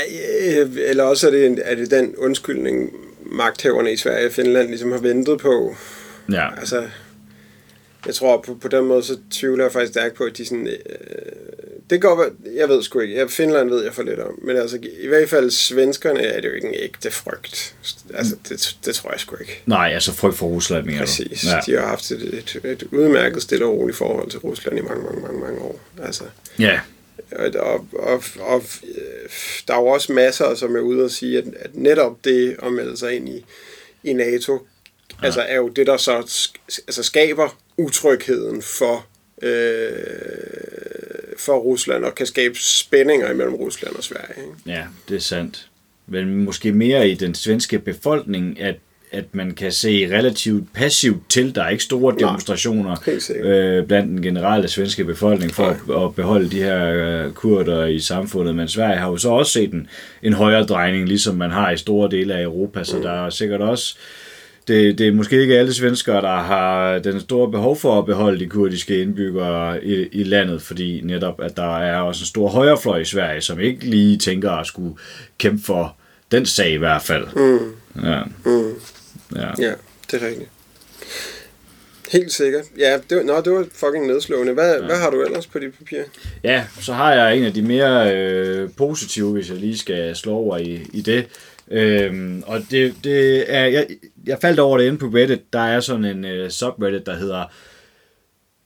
øh, 0.62 0.70
eller 0.78 1.04
også 1.04 1.28
er 1.28 1.32
det, 1.32 1.46
en- 1.46 1.60
er 1.64 1.76
det 1.76 1.92
den 1.92 2.16
undskyldning, 2.18 2.90
magthaverne 3.26 3.94
i 3.94 3.98
Sverige 3.98 4.26
og 4.28 4.32
Finland 4.34 4.68
ligesom 4.70 4.92
har 4.92 5.00
ventet 5.00 5.40
på. 5.40 5.76
Ja, 6.32 6.56
Altså, 6.60 6.84
jeg 8.06 8.16
tror 8.16 8.42
på, 8.42 8.54
på 8.62 8.68
den 8.68 8.86
måde, 8.86 9.04
så 9.04 9.18
tvivler 9.32 9.64
jeg 9.64 9.72
faktisk 9.72 9.94
stærkt 9.94 10.16
på, 10.16 10.24
at 10.24 10.38
de 10.38 10.46
sådan... 10.46 10.68
Øh, 10.68 10.74
det 11.90 12.02
går, 12.02 12.26
jeg 12.56 12.70
ved 12.70 12.84
sgu 12.84 13.00
ikke. 13.00 13.16
Jeg, 13.16 13.32
Finland 13.32 13.70
ved 13.70 13.84
jeg 13.84 13.94
for 13.94 14.04
lidt 14.04 14.20
om. 14.20 14.40
Men 14.42 14.58
altså, 14.58 14.80
i 15.00 15.08
hvert 15.08 15.30
fald 15.30 15.52
svenskerne 15.52 16.22
er 16.22 16.42
det 16.42 16.50
jo 16.50 16.54
ikke 16.54 16.68
en 16.68 16.76
ægte 16.78 17.12
frygt. 17.12 17.76
Altså, 18.14 18.36
det, 18.50 18.78
det 18.86 18.96
tror 18.96 19.12
jeg 19.12 19.20
sgu 19.20 19.36
ikke. 19.40 19.62
nej, 19.66 19.92
altså 19.94 20.14
frygt 20.14 20.38
for 20.38 20.48
Rusland, 20.48 20.86
mener 20.86 21.00
Præcis. 21.00 21.46
Ja. 21.46 21.60
De 21.66 21.72
har 21.72 21.88
haft 21.88 22.12
et, 22.12 22.34
et, 22.34 22.62
et 22.66 22.84
udmærket 22.84 23.42
stille 23.42 23.66
og 23.66 23.78
roligt 23.78 23.98
forhold 23.98 24.30
til 24.30 24.40
Rusland 24.40 24.78
i 24.78 24.82
mange, 24.82 25.04
mange, 25.04 25.22
mange, 25.22 25.40
mange 25.40 25.60
år. 25.60 25.80
Altså, 26.04 26.24
Ja, 26.60 26.80
og, 27.32 27.52
og, 27.56 27.88
og, 27.94 28.24
og 28.40 28.64
øh, 28.84 29.30
der 29.68 29.74
er 29.74 29.80
jo 29.80 29.88
også 29.88 30.14
masser, 30.14 30.56
som 30.56 30.76
er 30.76 30.80
ude 30.80 31.04
og 31.04 31.12
sige, 31.12 31.38
at, 31.38 31.44
at 31.60 31.76
netop 31.76 32.18
det 32.24 32.56
at 32.64 32.74
melde 32.74 32.98
sig 32.98 33.16
ind 33.16 33.30
i, 33.30 33.46
i 34.04 34.14
NATO, 34.14 34.68
ja. 35.22 35.26
altså 35.26 35.42
er 35.42 35.56
jo 35.56 35.68
det, 35.70 35.88
der 35.88 35.98
så 35.98 36.12
altså 36.88 37.04
skaber 37.04 37.58
utrygheden 37.78 38.62
for, 38.62 39.06
øh, 39.42 40.73
for 41.46 41.58
Rusland, 41.60 42.06
og 42.06 42.16
kan 42.16 42.26
skabe 42.26 42.56
spændinger 42.60 43.32
imellem 43.32 43.56
Rusland 43.56 43.96
og 43.96 44.04
Sverige. 44.04 44.34
Ikke? 44.38 44.78
ja, 44.80 44.84
det 45.10 45.16
er 45.16 45.20
sandt. 45.20 45.68
Men 46.08 46.46
måske 46.46 46.72
mere 46.72 47.10
i 47.10 47.16
den 47.16 47.36
svenske 47.36 47.80
befolkning, 47.80 48.62
at 48.62 48.76
at 49.14 49.26
man 49.32 49.52
kan 49.52 49.72
se 49.72 50.08
relativt 50.18 50.74
passivt 50.74 51.30
til. 51.30 51.56
Der 51.56 51.64
er 51.64 51.70
ikke 51.70 51.84
store 51.84 52.16
demonstrationer 52.20 52.96
sikkert. 53.20 53.48
øh, 53.48 53.86
blandt 53.88 54.10
den 54.10 54.22
generelle 54.22 54.68
svenske 54.68 55.06
befolkning 55.06 55.52
for 55.52 55.66
at, 55.66 56.04
at 56.04 56.16
beholde 56.16 56.50
de 56.50 56.64
her 56.64 56.86
øh, 56.86 57.32
kurder 57.32 57.86
i 57.86 58.00
samfundet. 58.00 58.56
Men 58.56 58.68
Sverige 58.68 58.98
har 58.98 59.10
jo 59.10 59.18
så 59.18 59.30
også 59.30 59.52
set 59.52 59.74
en, 59.74 59.88
en 60.24 60.34
højere 60.34 60.64
drejning, 60.64 61.08
ligesom 61.08 61.36
man 61.36 61.52
har 61.52 61.72
i 61.72 61.78
store 61.78 62.10
dele 62.12 62.34
af 62.34 62.44
Europa. 62.44 62.84
Så 62.84 62.98
der 63.00 63.26
er 63.26 63.30
sikkert 63.30 63.62
også 63.62 63.96
det, 64.68 64.98
det 64.98 65.08
er 65.08 65.12
måske 65.12 65.42
ikke 65.42 65.58
alle 65.58 65.74
svenskere, 65.74 66.22
der 66.22 66.36
har 66.36 67.00
den 67.00 67.20
store 67.20 67.52
behov 67.52 67.78
for 67.78 68.00
at 68.00 68.06
beholde 68.06 68.40
de 68.40 68.50
kurdiske 68.50 69.02
indbyggere 69.02 69.86
i, 69.86 70.08
i 70.12 70.24
landet, 70.24 70.62
fordi 70.62 71.02
netop, 71.04 71.42
at 71.42 71.58
der 71.58 71.78
er 71.78 72.00
også 72.00 72.22
en 72.22 72.26
stor 72.26 72.48
højrefløj 72.48 73.00
i 73.00 73.06
Sverige, 73.06 73.42
som 73.42 73.60
ikke 73.60 73.86
lige 73.86 74.18
tænker 74.18 74.52
at 74.52 74.68
skulle 74.68 74.96
kæmpe 75.38 75.64
for 75.64 75.96
den 76.32 76.46
sag 76.46 76.72
i 76.72 76.78
hvert 76.78 77.02
fald. 77.02 77.28
Mm. 77.36 78.04
Ja. 78.04 78.22
Mm. 78.46 78.74
Ja. 79.36 79.48
Ja, 79.60 79.74
det 80.12 80.24
er 80.24 80.28
rigtigt. 80.28 80.50
Helt 82.12 82.34
sikkert. 82.34 82.64
Ja, 82.78 83.00
det 83.10 83.18
var, 83.18 83.24
nå, 83.24 83.42
det 83.42 83.54
var 83.54 83.66
fucking 83.74 84.08
nedslående. 84.08 84.54
Hvad, 84.54 84.76
ja. 84.76 84.86
hvad 84.86 84.96
har 84.96 85.10
du 85.10 85.22
ellers 85.22 85.48
på 85.48 85.60
dit 85.60 85.74
papir? 85.74 86.04
ja, 86.44 86.66
så 86.82 86.94
har 86.94 87.14
jeg 87.14 87.38
en 87.38 87.44
af 87.44 87.54
de 87.54 87.62
mere 87.62 88.16
øh, 88.16 88.70
positive, 88.78 89.32
hvis 89.32 89.50
jeg 89.50 89.58
lige 89.58 89.78
skal 89.78 90.16
slå 90.16 90.34
over 90.34 90.58
i, 90.58 90.88
i 90.94 91.02
det. 91.02 91.26
Øhm, 91.72 92.44
og 92.46 92.62
det, 92.72 92.96
det 93.04 93.46
er, 93.48 93.66
jeg, 93.66 93.88
jeg 94.26 94.38
faldt 94.42 94.60
over 94.60 94.78
det 94.78 94.86
inde 94.86 94.98
på 94.98 95.06
Reddit. 95.06 95.54
Der 95.54 95.60
er 95.60 95.80
sådan 95.80 96.06
en 96.06 96.26
øh, 96.26 96.50
subreddit, 96.50 97.06
der 97.06 97.16
hedder 97.16 97.46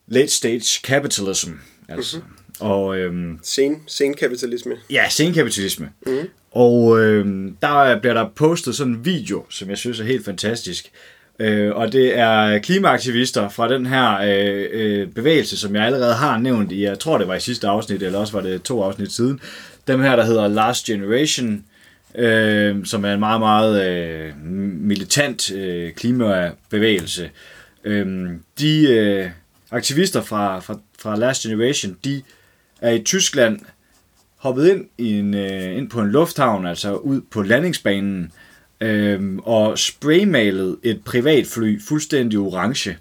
Late 0.07 0.27
Stage 0.27 0.81
Capitalism. 0.83 1.51
Altså. 1.89 2.17
Mm-hmm. 2.17 2.33
Og 2.59 2.97
øhm, 2.97 3.39
Sen, 3.43 3.83
senkapitalisme. 3.87 4.73
Ja, 4.89 5.05
senkapitalisme. 5.09 5.89
Mm. 6.05 6.29
Og 6.51 6.99
øh, 6.99 7.25
der 7.61 7.99
bliver 7.99 8.13
der 8.13 8.29
postet 8.35 8.75
sådan 8.75 8.93
en 8.93 9.05
video, 9.05 9.45
som 9.49 9.69
jeg 9.69 9.77
synes 9.77 9.99
er 9.99 10.03
helt 10.03 10.25
fantastisk. 10.25 10.91
Øh, 11.39 11.75
og 11.75 11.91
det 11.91 12.17
er 12.17 12.59
klimaaktivister 12.59 13.49
fra 13.49 13.73
den 13.73 13.85
her 13.85 14.19
øh, 14.19 14.67
øh, 14.71 15.07
bevægelse, 15.07 15.57
som 15.57 15.75
jeg 15.75 15.85
allerede 15.85 16.13
har 16.13 16.37
nævnt 16.37 16.71
i, 16.71 16.83
jeg 16.83 16.99
tror 16.99 17.17
det 17.17 17.27
var 17.27 17.35
i 17.35 17.39
sidste 17.39 17.67
afsnit, 17.67 18.03
eller 18.03 18.19
også 18.19 18.33
var 18.33 18.41
det 18.41 18.63
to 18.63 18.83
afsnit 18.83 19.11
siden. 19.11 19.39
Dem 19.87 20.01
her, 20.01 20.15
der 20.15 20.25
hedder 20.25 20.47
Last 20.47 20.85
Generation, 20.85 21.53
øh, 21.53 21.59
øh, 22.17 22.85
som 22.85 23.05
er 23.05 23.13
en 23.13 23.19
meget, 23.19 23.39
meget 23.39 23.89
øh, 23.89 24.33
militant 24.81 25.51
øh, 25.51 25.93
klimabevægelse. 25.93 27.29
Øh, 27.83 28.29
de 28.59 28.87
øh, 28.87 29.29
aktivister 29.71 30.21
fra, 30.21 30.59
fra, 30.59 30.79
fra 30.99 31.15
Last 31.15 31.43
Generation, 31.43 31.97
de 32.03 32.21
er 32.81 32.91
i 32.91 33.03
Tyskland 33.03 33.59
hoppet 34.37 34.67
ind, 34.67 34.85
i 34.97 35.13
en, 35.13 35.33
øh, 35.33 35.77
ind 35.77 35.89
på 35.89 36.01
en 36.01 36.11
lufthavn, 36.11 36.65
altså 36.65 36.95
ud 36.95 37.21
på 37.21 37.41
landingsbanen, 37.41 38.31
øh, 38.81 39.37
og 39.37 39.79
spraymalet 39.79 40.77
et 40.83 41.01
privatfly 41.05 41.81
fuldstændig 41.81 42.39
orange. 42.39 42.97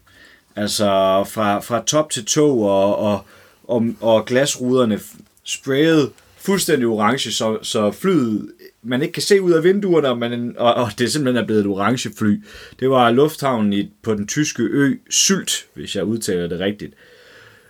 Altså 0.56 0.84
fra, 1.28 1.60
fra 1.60 1.82
top 1.86 2.10
til 2.10 2.24
tog, 2.24 2.60
og, 2.60 2.96
og, 2.96 3.24
og, 3.64 3.86
og 4.00 4.26
glasruderne 4.26 5.00
sprayet 5.44 6.10
fuldstændig 6.36 6.88
orange, 6.88 7.32
så, 7.32 7.58
så 7.62 7.90
flyet, 7.90 8.48
man 8.86 9.02
ikke 9.02 9.12
kan 9.12 9.22
se 9.22 9.42
ud 9.42 9.52
af 9.52 9.64
vinduerne, 9.64 10.08
og, 10.08 10.18
man, 10.18 10.54
og, 10.58 10.74
og 10.74 10.90
det 10.98 11.12
simpelthen 11.12 11.42
er 11.42 11.46
blevet 11.46 11.60
et 11.60 11.66
orange 11.66 12.10
fly. 12.18 12.42
Det 12.80 12.90
var 12.90 13.10
lufthavnen 13.10 13.72
i, 13.72 13.92
på 14.02 14.14
den 14.14 14.26
tyske 14.26 14.62
ø 14.62 14.96
Sylt, 15.10 15.66
hvis 15.74 15.96
jeg 15.96 16.04
udtaler 16.04 16.46
det 16.46 16.60
rigtigt. 16.60 16.94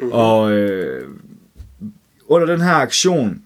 Mm-hmm. 0.01 0.13
Og 0.13 0.53
øh, 0.53 1.09
under 2.27 2.47
den 2.47 2.61
her 2.61 2.73
aktion, 2.73 3.43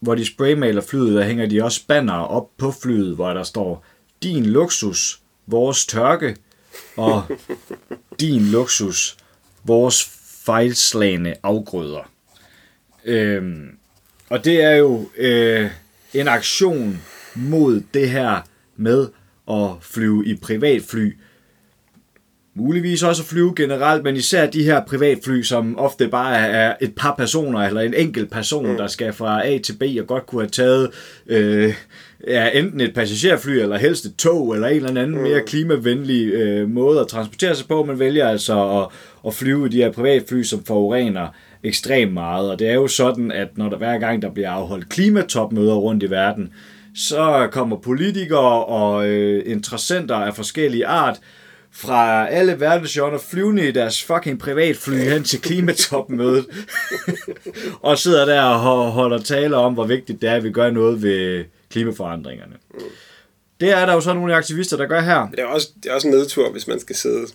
hvor 0.00 0.14
de 0.14 0.26
spraymaler 0.26 0.82
flyet, 0.82 1.14
der 1.14 1.24
hænger 1.24 1.46
de 1.46 1.64
også 1.64 1.86
banner 1.86 2.14
op 2.14 2.50
på 2.56 2.70
flyet, 2.82 3.14
hvor 3.14 3.34
der 3.34 3.42
står, 3.42 3.84
din 4.22 4.46
luksus, 4.46 5.20
vores 5.46 5.86
tørke, 5.86 6.36
og 6.96 7.22
din 8.20 8.42
luksus, 8.42 9.16
vores 9.64 10.04
fejlslagende 10.44 11.34
afgrøder. 11.42 12.10
Øhm, 13.04 13.76
og 14.28 14.44
det 14.44 14.62
er 14.62 14.70
jo 14.70 15.08
øh, 15.16 15.70
en 16.14 16.28
aktion 16.28 17.00
mod 17.34 17.82
det 17.94 18.10
her 18.10 18.40
med 18.76 19.08
at 19.50 19.70
flyve 19.80 20.26
i 20.26 20.36
privatfly. 20.36 21.16
Muligvis 22.56 23.02
også 23.02 23.22
at 23.22 23.26
flyve 23.26 23.52
generelt, 23.56 24.04
men 24.04 24.16
især 24.16 24.46
de 24.46 24.64
her 24.64 24.84
privatfly, 24.86 25.42
som 25.42 25.78
ofte 25.78 26.08
bare 26.08 26.36
er 26.36 26.74
et 26.80 26.94
par 26.96 27.14
personer, 27.14 27.58
eller 27.58 27.80
en 27.80 27.94
enkelt 27.94 28.30
person, 28.30 28.66
mm. 28.66 28.76
der 28.76 28.86
skal 28.86 29.12
fra 29.12 29.46
A 29.46 29.58
til 29.58 29.72
B, 29.72 29.82
og 30.00 30.06
godt 30.06 30.26
kunne 30.26 30.42
have 30.42 30.50
taget 30.50 30.90
øh, 31.26 31.74
ja, 32.26 32.48
enten 32.48 32.80
et 32.80 32.94
passagerfly, 32.94 33.50
eller 33.50 33.78
helst 33.78 34.04
et 34.04 34.16
tog, 34.16 34.54
eller 34.54 34.68
en 34.68 34.76
eller 34.76 34.88
anden 34.88 35.16
mm. 35.16 35.22
mere 35.22 35.40
klimavenlig 35.46 36.32
øh, 36.32 36.70
måde 36.70 37.00
at 37.00 37.08
transportere 37.08 37.54
sig 37.54 37.68
på. 37.68 37.84
Man 37.84 37.98
vælger 37.98 38.28
altså 38.28 38.80
at, 38.80 38.88
at 39.26 39.34
flyve 39.34 39.66
i 39.66 39.68
de 39.68 39.76
her 39.76 39.92
privatfly, 39.92 40.42
som 40.42 40.64
forurener 40.64 41.28
ekstremt 41.64 42.12
meget. 42.12 42.50
Og 42.50 42.58
det 42.58 42.68
er 42.68 42.74
jo 42.74 42.88
sådan, 42.88 43.32
at 43.32 43.48
når 43.58 43.68
der 43.68 43.76
hver 43.76 43.98
gang 43.98 44.22
der 44.22 44.30
bliver 44.30 44.50
afholdt 44.50 44.88
klimatopmøder 44.88 45.74
rundt 45.74 46.02
i 46.02 46.10
verden, 46.10 46.52
så 46.94 47.48
kommer 47.52 47.76
politikere 47.76 48.64
og 48.64 49.08
øh, 49.08 49.42
interessenter 49.46 50.16
af 50.16 50.34
forskellige 50.34 50.86
art 50.86 51.20
fra 51.72 52.28
alle 52.28 52.60
verdenshjørner 52.60 53.18
flyvende 53.18 53.68
i 53.68 53.72
deres 53.72 54.02
fucking 54.02 54.38
privatfly 54.38 54.94
hen 54.94 55.24
til 55.24 55.40
klimatopmødet. 55.40 56.46
og 57.82 57.98
sidder 57.98 58.24
der 58.24 58.42
og 58.42 58.92
holder 58.92 59.18
taler 59.18 59.56
om, 59.56 59.74
hvor 59.74 59.86
vigtigt 59.86 60.22
det 60.22 60.30
er, 60.30 60.34
at 60.34 60.44
vi 60.44 60.50
gør 60.50 60.70
noget 60.70 61.02
ved 61.02 61.44
klimaforandringerne. 61.70 62.54
Det 63.60 63.70
er 63.70 63.86
der 63.86 63.92
jo 63.92 64.00
så 64.00 64.14
nogle 64.14 64.34
aktivister, 64.34 64.76
der 64.76 64.86
gør 64.86 65.00
her. 65.00 65.28
Det 65.30 65.40
er 65.40 65.46
også, 65.46 65.68
det 65.82 65.90
er 65.90 65.94
også 65.94 66.08
en 66.08 66.14
nedtur, 66.14 66.52
hvis 66.52 66.68
man 66.68 66.80
skal 66.80 66.96
sidde 66.96 67.26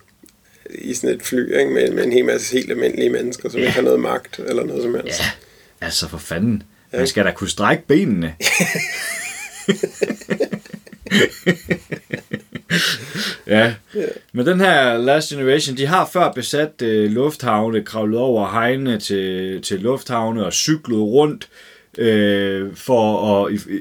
i 0.75 0.93
sådan 0.93 1.15
et 1.15 1.23
fly 1.23 1.59
ikke? 1.59 1.71
Med, 1.71 1.91
med 1.91 2.03
en 2.03 2.11
hel 2.11 2.25
masse 2.25 2.53
helt 2.53 2.71
almindelige 2.71 3.09
mennesker, 3.09 3.49
som 3.49 3.59
ja. 3.59 3.65
ikke 3.65 3.75
har 3.75 3.81
noget 3.81 3.99
magt 3.99 4.39
eller 4.39 4.65
noget 4.65 4.83
som 4.83 4.95
helst. 4.95 5.19
Ja, 5.19 5.25
altså 5.81 6.07
for 6.07 6.17
fanden. 6.17 6.63
Ja. 6.93 6.97
Man 6.97 7.07
skal 7.07 7.25
da 7.25 7.31
kunne 7.31 7.49
strække 7.49 7.83
benene. 7.87 8.35
ja. 13.47 13.73
ja. 13.95 14.05
Men 14.33 14.45
den 14.45 14.59
her 14.59 14.97
Last 14.97 15.29
Generation, 15.29 15.77
de 15.77 15.85
har 15.85 16.09
før 16.13 16.31
besat 16.31 16.81
øh, 16.81 17.11
lufthavne, 17.11 17.83
kravlet 17.83 18.19
over 18.19 18.51
hegne 18.51 18.99
til, 18.99 19.61
til 19.61 19.79
lufthavne 19.79 20.45
og 20.45 20.53
cyklet 20.53 20.99
rundt 20.99 21.49
øh, 21.97 22.75
for 22.75 23.35
at, 23.45 23.53
i, 23.53 23.55
i, 23.55 23.79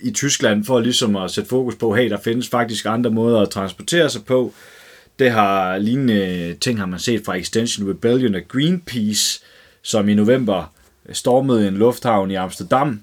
i 0.00 0.10
Tyskland 0.10 0.64
for 0.64 0.80
ligesom 0.80 1.16
at 1.16 1.30
sætte 1.30 1.48
fokus 1.48 1.74
på, 1.74 1.94
hey, 1.94 2.10
der 2.10 2.18
findes 2.24 2.48
faktisk 2.48 2.86
andre 2.86 3.10
måder 3.10 3.40
at 3.40 3.50
transportere 3.50 4.10
sig 4.10 4.24
på. 4.24 4.54
Det 5.20 5.30
har 5.30 5.78
lignende 5.78 6.54
ting 6.54 6.78
har 6.78 6.86
man 6.86 6.98
set 6.98 7.24
fra 7.24 7.36
Extension 7.36 7.90
Rebellion 7.90 8.34
og 8.34 8.40
Greenpeace, 8.48 9.40
som 9.82 10.08
i 10.08 10.14
november 10.14 10.72
stormede 11.12 11.68
en 11.68 11.74
lufthavn 11.74 12.30
i 12.30 12.34
Amsterdam 12.34 13.00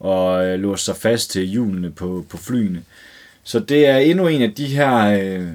og 0.00 0.46
øh, 0.46 0.60
låste 0.60 0.84
sig 0.84 0.96
fast 0.96 1.30
til 1.30 1.42
hjulene 1.42 1.90
på, 1.90 2.26
på 2.30 2.36
flyene. 2.36 2.82
Så 3.44 3.58
det 3.58 3.86
er 3.86 3.96
endnu 3.96 4.26
en 4.26 4.42
af 4.42 4.52
de 4.54 4.66
her 4.66 5.20
øh, 5.20 5.46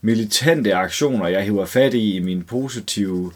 militante 0.00 0.74
aktioner, 0.74 1.28
jeg 1.28 1.42
hiver 1.42 1.64
fat 1.64 1.94
i 1.94 2.16
i 2.16 2.20
min 2.20 2.42
positive 2.42 3.32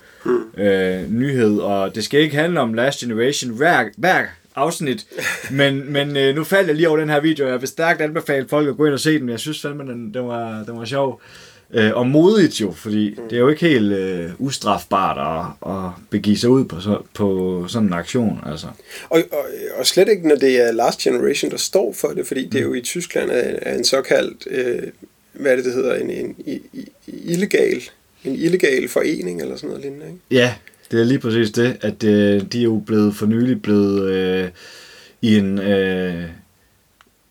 øh, 0.57 1.11
nyhed. 1.11 1.59
Og 1.59 1.95
det 1.95 2.05
skal 2.05 2.21
ikke 2.21 2.37
handle 2.37 2.61
om 2.61 2.75
Last 2.75 3.01
Generation 3.01 3.53
hver, 3.53 3.85
hver 3.97 4.25
afsnit, 4.55 5.07
men, 5.51 5.93
men 5.93 6.17
øh, 6.17 6.35
nu 6.35 6.45
faldt 6.45 6.69
jeg 6.69 6.77
lige 6.77 6.89
over 6.89 6.99
den 6.99 7.11
her 7.11 7.21
video, 7.21 7.47
og 7.47 7.53
jeg 7.53 7.61
vil 7.61 7.69
stærkt 7.69 8.01
anbefale 8.01 8.49
folk 8.49 8.69
at 8.69 8.77
gå 8.77 8.85
ind 8.85 8.95
og 8.95 9.01
se 9.01 9.19
den. 9.19 9.29
Jeg 9.29 9.41
synes 9.41 9.61
fandme, 9.63 9.83
den, 9.83 10.15
den, 10.15 10.27
var, 10.27 10.65
den 10.65 10.79
var 10.79 10.85
sjov. 10.85 11.21
Øh, 11.75 11.97
og 11.97 12.07
modigt 12.07 12.61
jo, 12.61 12.73
fordi 12.73 13.15
mm. 13.19 13.29
det 13.29 13.37
er 13.37 13.41
jo 13.41 13.49
ikke 13.49 13.69
helt 13.69 13.93
øh, 13.93 14.31
ustrafbart 14.39 15.19
at, 15.67 15.71
at 15.73 15.91
begive 16.11 16.37
sig 16.37 16.51
ud 16.51 16.65
på, 16.65 16.81
så, 16.81 17.03
på 17.15 17.65
sådan 17.69 17.89
en 17.89 17.93
aktion. 17.93 18.41
Altså. 18.47 18.67
Og, 19.09 19.23
og, 19.33 19.45
og 19.79 19.87
slet 19.87 20.09
ikke, 20.09 20.29
når 20.29 20.37
det 20.37 20.69
er 20.69 20.73
Last 20.73 21.01
Generation, 21.01 21.51
der 21.51 21.57
står 21.57 21.93
for 21.93 22.09
det, 22.09 22.27
fordi 22.27 22.45
mm. 22.45 22.51
det 22.51 22.59
er 22.59 22.65
jo 22.65 22.75
i 22.75 22.81
Tyskland 22.81 23.31
er, 23.31 23.59
er 23.63 23.75
en 23.75 23.85
såkaldt, 23.85 24.47
øh, 24.51 24.83
hvad 25.33 25.53
er 25.53 25.57
det, 25.57 25.65
det 25.65 25.75
hedder, 25.75 25.95
en, 25.95 26.11
en, 26.11 26.37
en, 26.47 26.61
en 26.75 26.89
illegal 27.07 27.83
en 28.25 28.35
illegal 28.35 28.89
forening 28.89 29.43
eller 29.43 29.57
sådan 29.57 29.69
noget 29.69 29.83
lignende, 29.83 30.07
ikke? 30.07 30.19
Ja, 30.31 30.55
det 30.91 31.01
er 31.01 31.05
lige 31.05 31.19
præcis 31.19 31.51
det, 31.51 31.77
at 31.81 32.05
øh, 32.05 32.43
de 32.53 32.59
er 32.59 32.65
jo 32.65 32.83
blevet 32.87 33.17
for 33.17 33.27
nylig 33.27 33.63
blevet 33.63 34.11
øh, 34.11 34.49
i 35.23 35.37
en... 35.37 35.59
Øh, 35.59 36.25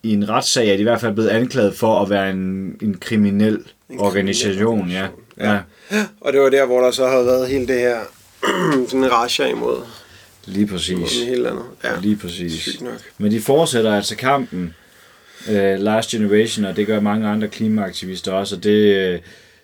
i 0.08 0.12
en 0.12 0.28
retssag 0.28 0.68
er 0.68 0.74
de 0.74 0.80
i 0.80 0.82
hvert 0.82 1.00
fald 1.00 1.14
blevet 1.14 1.28
anklaget 1.28 1.74
for 1.74 2.02
at 2.02 2.10
være 2.10 2.30
en, 2.30 2.76
en 2.82 2.96
kriminel 3.00 3.58
en 3.90 4.00
organisation, 4.00 4.78
kriminel 4.78 5.10
ja. 5.38 5.48
ja. 5.48 5.58
ja. 5.92 6.06
Og 6.20 6.32
det 6.32 6.40
var 6.40 6.50
der, 6.50 6.66
hvor 6.66 6.80
der 6.80 6.90
så 6.90 7.06
har 7.06 7.22
været 7.22 7.48
hele 7.48 7.66
det 7.66 7.80
her 7.80 7.98
sådan 8.88 9.04
en 9.04 9.12
rasha 9.12 9.46
imod. 9.46 9.76
Lige 10.46 10.66
præcis. 10.66 11.22
Helt 11.26 11.46
andet. 11.46 11.64
Ja. 11.84 11.90
Lige 12.00 12.16
præcis. 12.16 12.80
nok. 12.80 12.92
Men 13.18 13.32
de 13.32 13.40
fortsætter 13.40 13.96
altså 13.96 14.16
kampen, 14.16 14.74
uh, 15.48 15.54
Last 15.54 16.10
Generation, 16.10 16.64
og 16.64 16.76
det 16.76 16.86
gør 16.86 17.00
mange 17.00 17.28
andre 17.28 17.48
klimaaktivister 17.48 18.32
også, 18.32 18.56
og 18.56 18.64
det, 18.64 19.14
uh, 19.14 19.20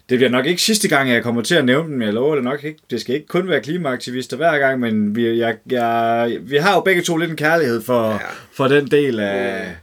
det 0.08 0.18
bliver 0.18 0.30
nok 0.30 0.46
ikke 0.46 0.62
sidste 0.62 0.88
gang, 0.88 1.10
jeg 1.10 1.22
kommer 1.22 1.42
til 1.42 1.54
at 1.54 1.64
nævne 1.64 1.92
dem. 1.92 2.02
Jeg 2.02 2.12
lover 2.12 2.34
det 2.34 2.44
nok 2.44 2.64
ikke. 2.64 2.78
Det 2.90 3.00
skal 3.00 3.14
ikke 3.14 3.26
kun 3.26 3.48
være 3.48 3.60
klimaaktivister 3.60 4.36
hver 4.36 4.58
gang, 4.58 4.80
men 4.80 5.16
vi, 5.16 5.38
jeg, 5.38 5.56
jeg, 5.70 6.36
vi 6.40 6.56
har 6.56 6.74
jo 6.74 6.80
begge 6.80 7.02
to 7.02 7.16
lidt 7.16 7.30
en 7.30 7.36
kærlighed 7.36 7.82
for, 7.82 8.10
ja. 8.10 8.18
for 8.52 8.68
den 8.68 8.86
del 8.86 9.20
af, 9.20 9.76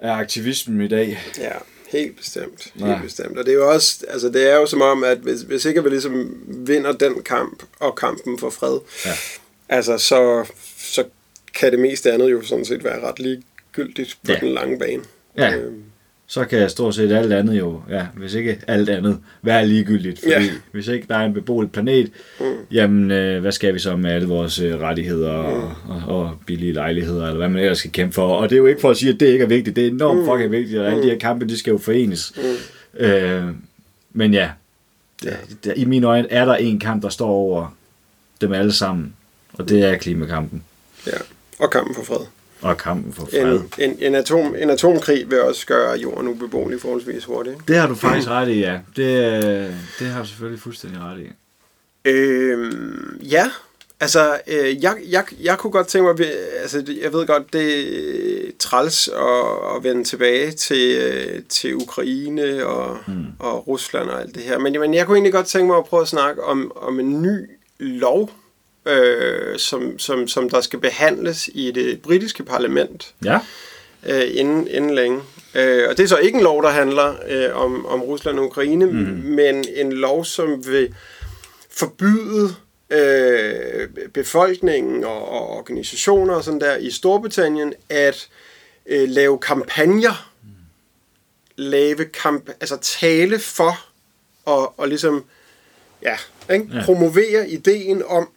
af 0.00 0.12
aktivismen 0.12 0.80
i 0.80 0.88
dag. 0.88 1.20
Ja, 1.38 1.52
helt 1.88 2.16
bestemt. 2.16 2.72
Helt 2.74 2.86
ja. 2.86 3.00
bestemt. 3.02 3.38
Og 3.38 3.46
det 3.46 3.52
er 3.52 3.58
jo 3.58 3.70
også, 3.70 4.04
altså 4.08 4.28
det 4.28 4.50
er 4.50 4.56
jo 4.56 4.66
som 4.66 4.82
om, 4.82 5.04
at 5.04 5.18
hvis, 5.18 5.40
hvis 5.40 5.64
ikke 5.64 5.84
vi 5.84 5.90
ligesom 5.90 6.42
vinder 6.46 6.92
den 6.92 7.22
kamp, 7.22 7.62
og 7.78 7.96
kampen 7.96 8.38
for 8.38 8.50
fred, 8.50 8.78
ja. 9.06 9.12
altså 9.68 9.98
så, 9.98 10.46
så 10.78 11.04
kan 11.54 11.72
det 11.72 11.80
meste 11.80 12.12
andet 12.12 12.30
jo 12.30 12.42
sådan 12.42 12.64
set 12.64 12.84
være 12.84 13.08
ret 13.08 13.18
ligegyldigt 13.18 14.18
på 14.24 14.32
ja. 14.32 14.38
den 14.38 14.48
lange 14.48 14.78
bane. 14.78 15.02
Ja. 15.36 15.56
Øhm 15.56 15.89
så 16.30 16.44
kan 16.44 16.70
stort 16.70 16.94
set 16.94 17.12
alt 17.12 17.32
andet 17.32 17.58
jo, 17.58 17.80
ja, 17.88 18.06
hvis 18.16 18.34
ikke 18.34 18.58
alt 18.66 18.88
andet, 18.88 19.18
være 19.42 19.66
ligegyldigt. 19.66 20.18
Fordi 20.18 20.32
ja. 20.32 20.50
hvis 20.72 20.88
ikke 20.88 21.06
der 21.08 21.16
er 21.16 21.26
en 21.26 21.34
beboelig 21.34 21.72
planet, 21.72 22.10
mm. 22.40 22.46
jamen 22.70 23.10
øh, 23.10 23.40
hvad 23.40 23.52
skal 23.52 23.74
vi 23.74 23.78
så 23.78 23.96
med 23.96 24.10
alle 24.10 24.28
vores 24.28 24.58
øh, 24.58 24.80
rettigheder 24.80 25.42
mm. 25.42 25.48
og, 25.48 25.74
og, 25.88 26.20
og 26.20 26.38
billige 26.46 26.72
lejligheder, 26.72 27.26
eller 27.26 27.36
hvad 27.36 27.48
man 27.48 27.62
ellers 27.62 27.78
skal 27.78 27.92
kæmpe 27.92 28.14
for. 28.14 28.34
Og 28.36 28.50
det 28.50 28.56
er 28.56 28.58
jo 28.58 28.66
ikke 28.66 28.80
for 28.80 28.90
at 28.90 28.96
sige, 28.96 29.12
at 29.12 29.20
det 29.20 29.26
ikke 29.26 29.42
er 29.42 29.48
vigtigt. 29.48 29.76
Det 29.76 29.86
er 29.86 29.90
enormt 29.90 30.20
mm. 30.20 30.26
fucking 30.26 30.50
vigtigt, 30.50 30.80
og 30.80 30.86
alle 30.86 31.02
de 31.02 31.06
her 31.06 31.14
mm. 31.14 31.20
kampe, 31.20 31.48
de 31.48 31.58
skal 31.58 31.70
jo 31.70 31.78
forenes. 31.78 32.32
Mm. 32.36 33.04
Øh, 33.04 33.44
men 34.12 34.34
ja, 34.34 34.50
ja. 35.24 35.34
Der, 35.64 35.72
i 35.76 35.84
mine 35.84 36.06
øjne 36.06 36.32
er 36.32 36.44
der 36.44 36.54
en 36.54 36.78
kamp, 36.78 37.02
der 37.02 37.08
står 37.08 37.28
over 37.28 37.76
dem 38.40 38.52
alle 38.52 38.72
sammen, 38.72 39.14
og 39.52 39.68
det 39.68 39.84
er 39.84 39.96
klimakampen. 39.96 40.62
Ja, 41.06 41.16
og 41.58 41.70
kampen 41.70 41.94
for 41.94 42.02
fred. 42.02 42.26
Og 42.62 42.76
kampen 42.78 43.12
for 43.12 43.26
fred. 43.26 43.56
En, 43.56 43.70
en, 43.78 43.96
en, 43.98 44.14
atom, 44.14 44.54
en 44.58 44.70
atomkrig 44.70 45.30
vil 45.30 45.42
også 45.42 45.66
gøre 45.66 45.98
jorden 45.98 46.28
ubeboelig 46.28 46.80
forholdsvis 46.80 47.24
hurtigt. 47.24 47.56
Det 47.68 47.76
har 47.76 47.88
du 47.88 47.94
faktisk 47.94 48.28
ret 48.28 48.48
i, 48.48 48.60
ja. 48.60 48.78
Det, 48.96 49.74
det 49.98 50.06
har 50.06 50.22
du 50.22 50.28
selvfølgelig 50.28 50.60
fuldstændig 50.60 51.00
ret 51.00 51.20
i. 51.20 51.30
Øhm, 52.04 53.18
ja, 53.22 53.50
altså, 54.00 54.40
øh, 54.46 54.82
jeg, 54.82 54.96
jeg, 55.08 55.24
jeg 55.42 55.58
kunne 55.58 55.70
godt 55.70 55.86
tænke 55.86 56.12
mig, 56.12 56.26
altså, 56.62 56.84
jeg 57.02 57.12
ved 57.12 57.26
godt, 57.26 57.52
det 57.52 58.48
er 58.48 58.50
træls 58.58 59.08
at, 59.08 59.76
at 59.76 59.84
vende 59.84 60.04
tilbage 60.04 60.52
til, 60.52 60.96
øh, 60.98 61.42
til 61.48 61.74
Ukraine 61.74 62.66
og, 62.66 62.96
hmm. 63.06 63.26
og 63.38 63.68
Rusland 63.68 64.08
og 64.08 64.20
alt 64.20 64.34
det 64.34 64.42
her, 64.42 64.58
men, 64.58 64.80
men 64.80 64.94
jeg 64.94 65.06
kunne 65.06 65.16
egentlig 65.16 65.32
godt 65.32 65.46
tænke 65.46 65.66
mig 65.66 65.76
at 65.76 65.84
prøve 65.84 66.02
at 66.02 66.08
snakke 66.08 66.44
om, 66.44 66.72
om 66.76 67.00
en 67.00 67.22
ny 67.22 67.50
lov, 67.78 68.30
øh, 68.86 69.58
som, 69.58 69.98
som, 69.98 70.28
som 70.28 70.50
der 70.50 70.60
skal 70.60 70.78
behandles 70.78 71.50
i 71.54 71.70
det 71.70 72.02
britiske 72.02 72.44
parlament 72.44 73.14
ja. 73.24 73.38
øh, 74.06 74.30
inden, 74.32 74.68
inden 74.68 74.94
længe. 74.94 75.20
Øh, 75.54 75.88
og 75.88 75.96
det 75.96 76.04
er 76.04 76.08
så 76.08 76.16
ikke 76.16 76.36
en 76.36 76.44
lov, 76.44 76.62
der 76.62 76.68
handler 76.68 77.14
øh, 77.28 77.56
om, 77.56 77.86
om 77.86 78.02
Rusland 78.02 78.38
og 78.38 78.44
Ukraine, 78.44 78.86
mm. 78.86 78.92
men 79.24 79.64
en 79.74 79.92
lov, 79.92 80.24
som 80.24 80.66
vil 80.66 80.94
forbyde 81.70 82.54
øh, 82.90 83.88
befolkningen 84.14 85.04
og, 85.04 85.28
og 85.28 85.48
organisationer 85.48 86.34
og 86.34 86.44
sådan 86.44 86.60
der 86.60 86.76
i 86.76 86.90
Storbritannien 86.90 87.74
at 87.88 88.28
øh, 88.86 89.08
lave 89.08 89.38
kampagner, 89.38 90.30
lave 91.56 92.04
kamp, 92.04 92.50
altså 92.60 92.76
tale 92.76 93.38
for 93.38 93.86
og, 94.44 94.80
og 94.80 94.88
ligesom 94.88 95.24
ja, 96.02 96.16
ikke? 96.52 96.66
Ja. 96.72 96.82
promovere 96.84 97.50
ideen 97.50 98.02
om 98.06 98.28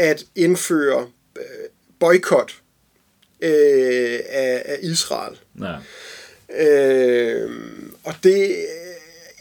at 0.00 0.24
indføre 0.36 1.06
øh, 1.36 1.42
boykot 2.00 2.54
øh, 3.40 4.18
af, 4.28 4.62
af 4.64 4.78
Israel. 4.82 5.38
Ja. 5.60 5.76
Øh, 6.66 7.50
og 8.04 8.14
det, 8.22 8.56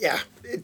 ja, 0.02 0.14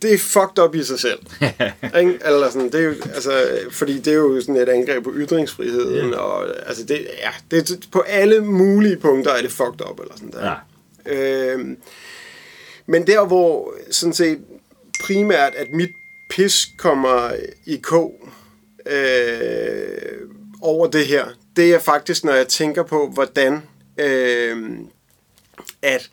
det 0.01 0.13
er 0.13 0.17
fucked 0.17 0.59
up 0.63 0.75
i 0.75 0.83
sig 0.83 0.99
selv. 0.99 1.19
ikke? 1.99 2.19
Eller 2.25 2.49
sådan, 2.49 2.71
det 2.71 2.75
er 2.75 2.83
jo, 2.83 2.95
altså, 3.13 3.59
fordi 3.71 3.99
det 3.99 4.07
er 4.07 4.17
jo 4.17 4.41
sådan 4.41 4.55
et 4.57 4.69
angreb 4.69 5.03
på 5.03 5.11
ytringsfriheden, 5.15 6.09
Ja. 6.09 6.17
og 6.17 6.67
altså 6.67 6.83
det, 6.83 7.07
ja, 7.17 7.31
det, 7.51 7.87
på 7.91 7.99
alle 7.99 8.43
mulige 8.43 8.97
punkter 8.97 9.31
er 9.31 9.41
det 9.41 9.51
fucked 9.51 9.89
up, 9.89 9.99
eller 9.99 10.13
sådan 10.15 10.31
der. 10.31 10.51
Ja. 11.05 11.13
Øh, 11.13 11.67
men 12.85 13.07
der, 13.07 13.25
hvor 13.25 13.73
sådan 13.91 14.13
set 14.13 14.39
primært, 15.03 15.53
at 15.55 15.67
mit 15.73 15.89
pis 16.29 16.67
kommer 16.77 17.31
i 17.65 17.77
kog 17.77 18.29
øh, 18.85 20.29
over 20.61 20.87
det 20.87 21.05
her, 21.05 21.25
det 21.55 21.73
er 21.73 21.79
faktisk, 21.79 22.23
når 22.23 22.33
jeg 22.33 22.47
tænker 22.47 22.83
på, 22.83 23.09
hvordan 23.13 23.63
øh, 23.97 24.57
at 25.81 26.09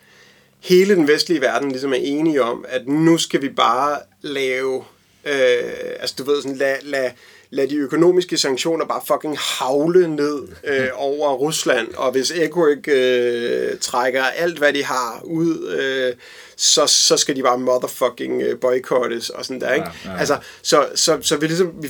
hele 0.60 0.94
den 0.94 1.08
vestlige 1.08 1.40
verden 1.40 1.70
ligesom 1.70 1.92
er 1.92 1.98
enige 2.00 2.42
om, 2.42 2.64
at 2.68 2.88
nu 2.88 3.18
skal 3.18 3.42
vi 3.42 3.48
bare 3.48 3.98
lave, 4.20 4.84
øh, 5.24 5.72
altså 6.00 6.14
du 6.18 6.24
ved 6.24 6.42
sådan, 6.42 6.56
lad, 6.56 6.76
lad, 6.82 7.10
lad 7.50 7.68
de 7.68 7.76
økonomiske 7.76 8.38
sanktioner 8.38 8.86
bare 8.86 9.02
fucking 9.06 9.38
havle 9.38 10.08
ned 10.08 10.42
øh, 10.64 10.88
over 11.10 11.32
Rusland, 11.32 11.94
og 11.94 12.12
hvis 12.12 12.30
Eko 12.30 12.66
ikke 12.66 12.92
øh, 12.92 13.78
trækker 13.78 14.22
alt, 14.22 14.58
hvad 14.58 14.72
de 14.72 14.84
har 14.84 15.20
ud, 15.24 15.76
øh, 15.78 16.14
så, 16.56 16.86
så 16.86 17.16
skal 17.16 17.36
de 17.36 17.42
bare 17.42 17.58
motherfucking 17.58 18.42
øh, 18.42 18.60
boykottes 18.60 19.30
og 19.30 19.44
sådan 19.44 19.60
der, 19.60 19.72
ikke? 19.72 19.86
Ja, 20.04 20.10
ja. 20.10 20.18
Altså, 20.18 20.38
så, 20.62 20.88
så, 20.94 21.18
så 21.22 21.36
vi 21.36 21.46
ligesom, 21.46 21.72
vi, 21.82 21.88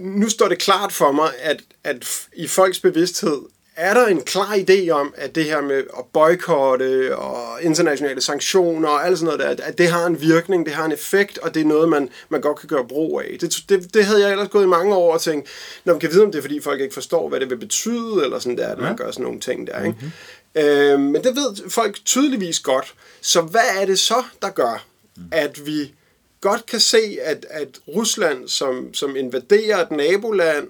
nu 0.00 0.28
står 0.28 0.48
det 0.48 0.58
klart 0.58 0.92
for 0.92 1.12
mig, 1.12 1.30
at, 1.40 1.60
at 1.84 2.26
i 2.36 2.48
folks 2.48 2.80
bevidsthed 2.80 3.38
er 3.76 3.94
der 3.94 4.06
en 4.06 4.22
klar 4.22 4.54
idé 4.54 4.90
om, 4.90 5.14
at 5.16 5.34
det 5.34 5.44
her 5.44 5.60
med 5.60 5.76
at 5.76 6.04
boykotte 6.12 7.16
og 7.16 7.62
internationale 7.62 8.20
sanktioner 8.20 8.88
og 8.88 9.06
alt 9.06 9.18
sådan 9.18 9.38
noget 9.38 9.58
der, 9.58 9.64
at 9.64 9.78
det 9.78 9.88
har 9.88 10.06
en 10.06 10.20
virkning, 10.20 10.66
det 10.66 10.74
har 10.74 10.84
en 10.84 10.92
effekt, 10.92 11.38
og 11.38 11.54
det 11.54 11.62
er 11.62 11.66
noget, 11.66 11.88
man, 11.88 12.08
man 12.28 12.40
godt 12.40 12.58
kan 12.58 12.68
gøre 12.68 12.88
brug 12.88 13.20
af. 13.20 13.36
Det, 13.40 13.56
det, 13.68 13.94
det 13.94 14.04
havde 14.04 14.22
jeg 14.22 14.30
ellers 14.30 14.48
gået 14.48 14.64
i 14.64 14.66
mange 14.68 14.94
år 14.94 15.14
og 15.14 15.20
tænkt, 15.20 15.48
når 15.84 15.92
man 15.92 16.00
kan 16.00 16.10
vide, 16.10 16.22
om 16.22 16.32
det 16.32 16.38
er, 16.38 16.42
fordi 16.42 16.60
folk 16.60 16.80
ikke 16.80 16.94
forstår, 16.94 17.28
hvad 17.28 17.40
det 17.40 17.50
vil 17.50 17.56
betyde, 17.56 18.24
eller 18.24 18.38
sådan 18.38 18.58
der, 18.58 18.68
at 18.68 18.78
man 18.78 18.96
gør 18.96 19.10
sådan 19.10 19.24
nogle 19.24 19.40
ting 19.40 19.66
der, 19.66 19.84
ikke? 19.84 19.98
Mm-hmm. 20.00 20.10
Øh, 20.56 21.00
men 21.00 21.24
det 21.24 21.36
ved 21.36 21.70
folk 21.70 21.98
tydeligvis 22.04 22.60
godt. 22.60 22.94
Så 23.20 23.40
hvad 23.40 23.80
er 23.80 23.86
det 23.86 23.98
så, 23.98 24.22
der 24.42 24.50
gør, 24.50 24.84
at 25.32 25.66
vi 25.66 25.94
godt 26.42 26.66
kan 26.66 26.80
se, 26.80 27.18
at, 27.22 27.46
at 27.50 27.68
Rusland, 27.88 28.48
som, 28.48 28.94
som 28.94 29.16
invaderer 29.16 29.78
et 29.78 29.90
naboland, 29.90 30.68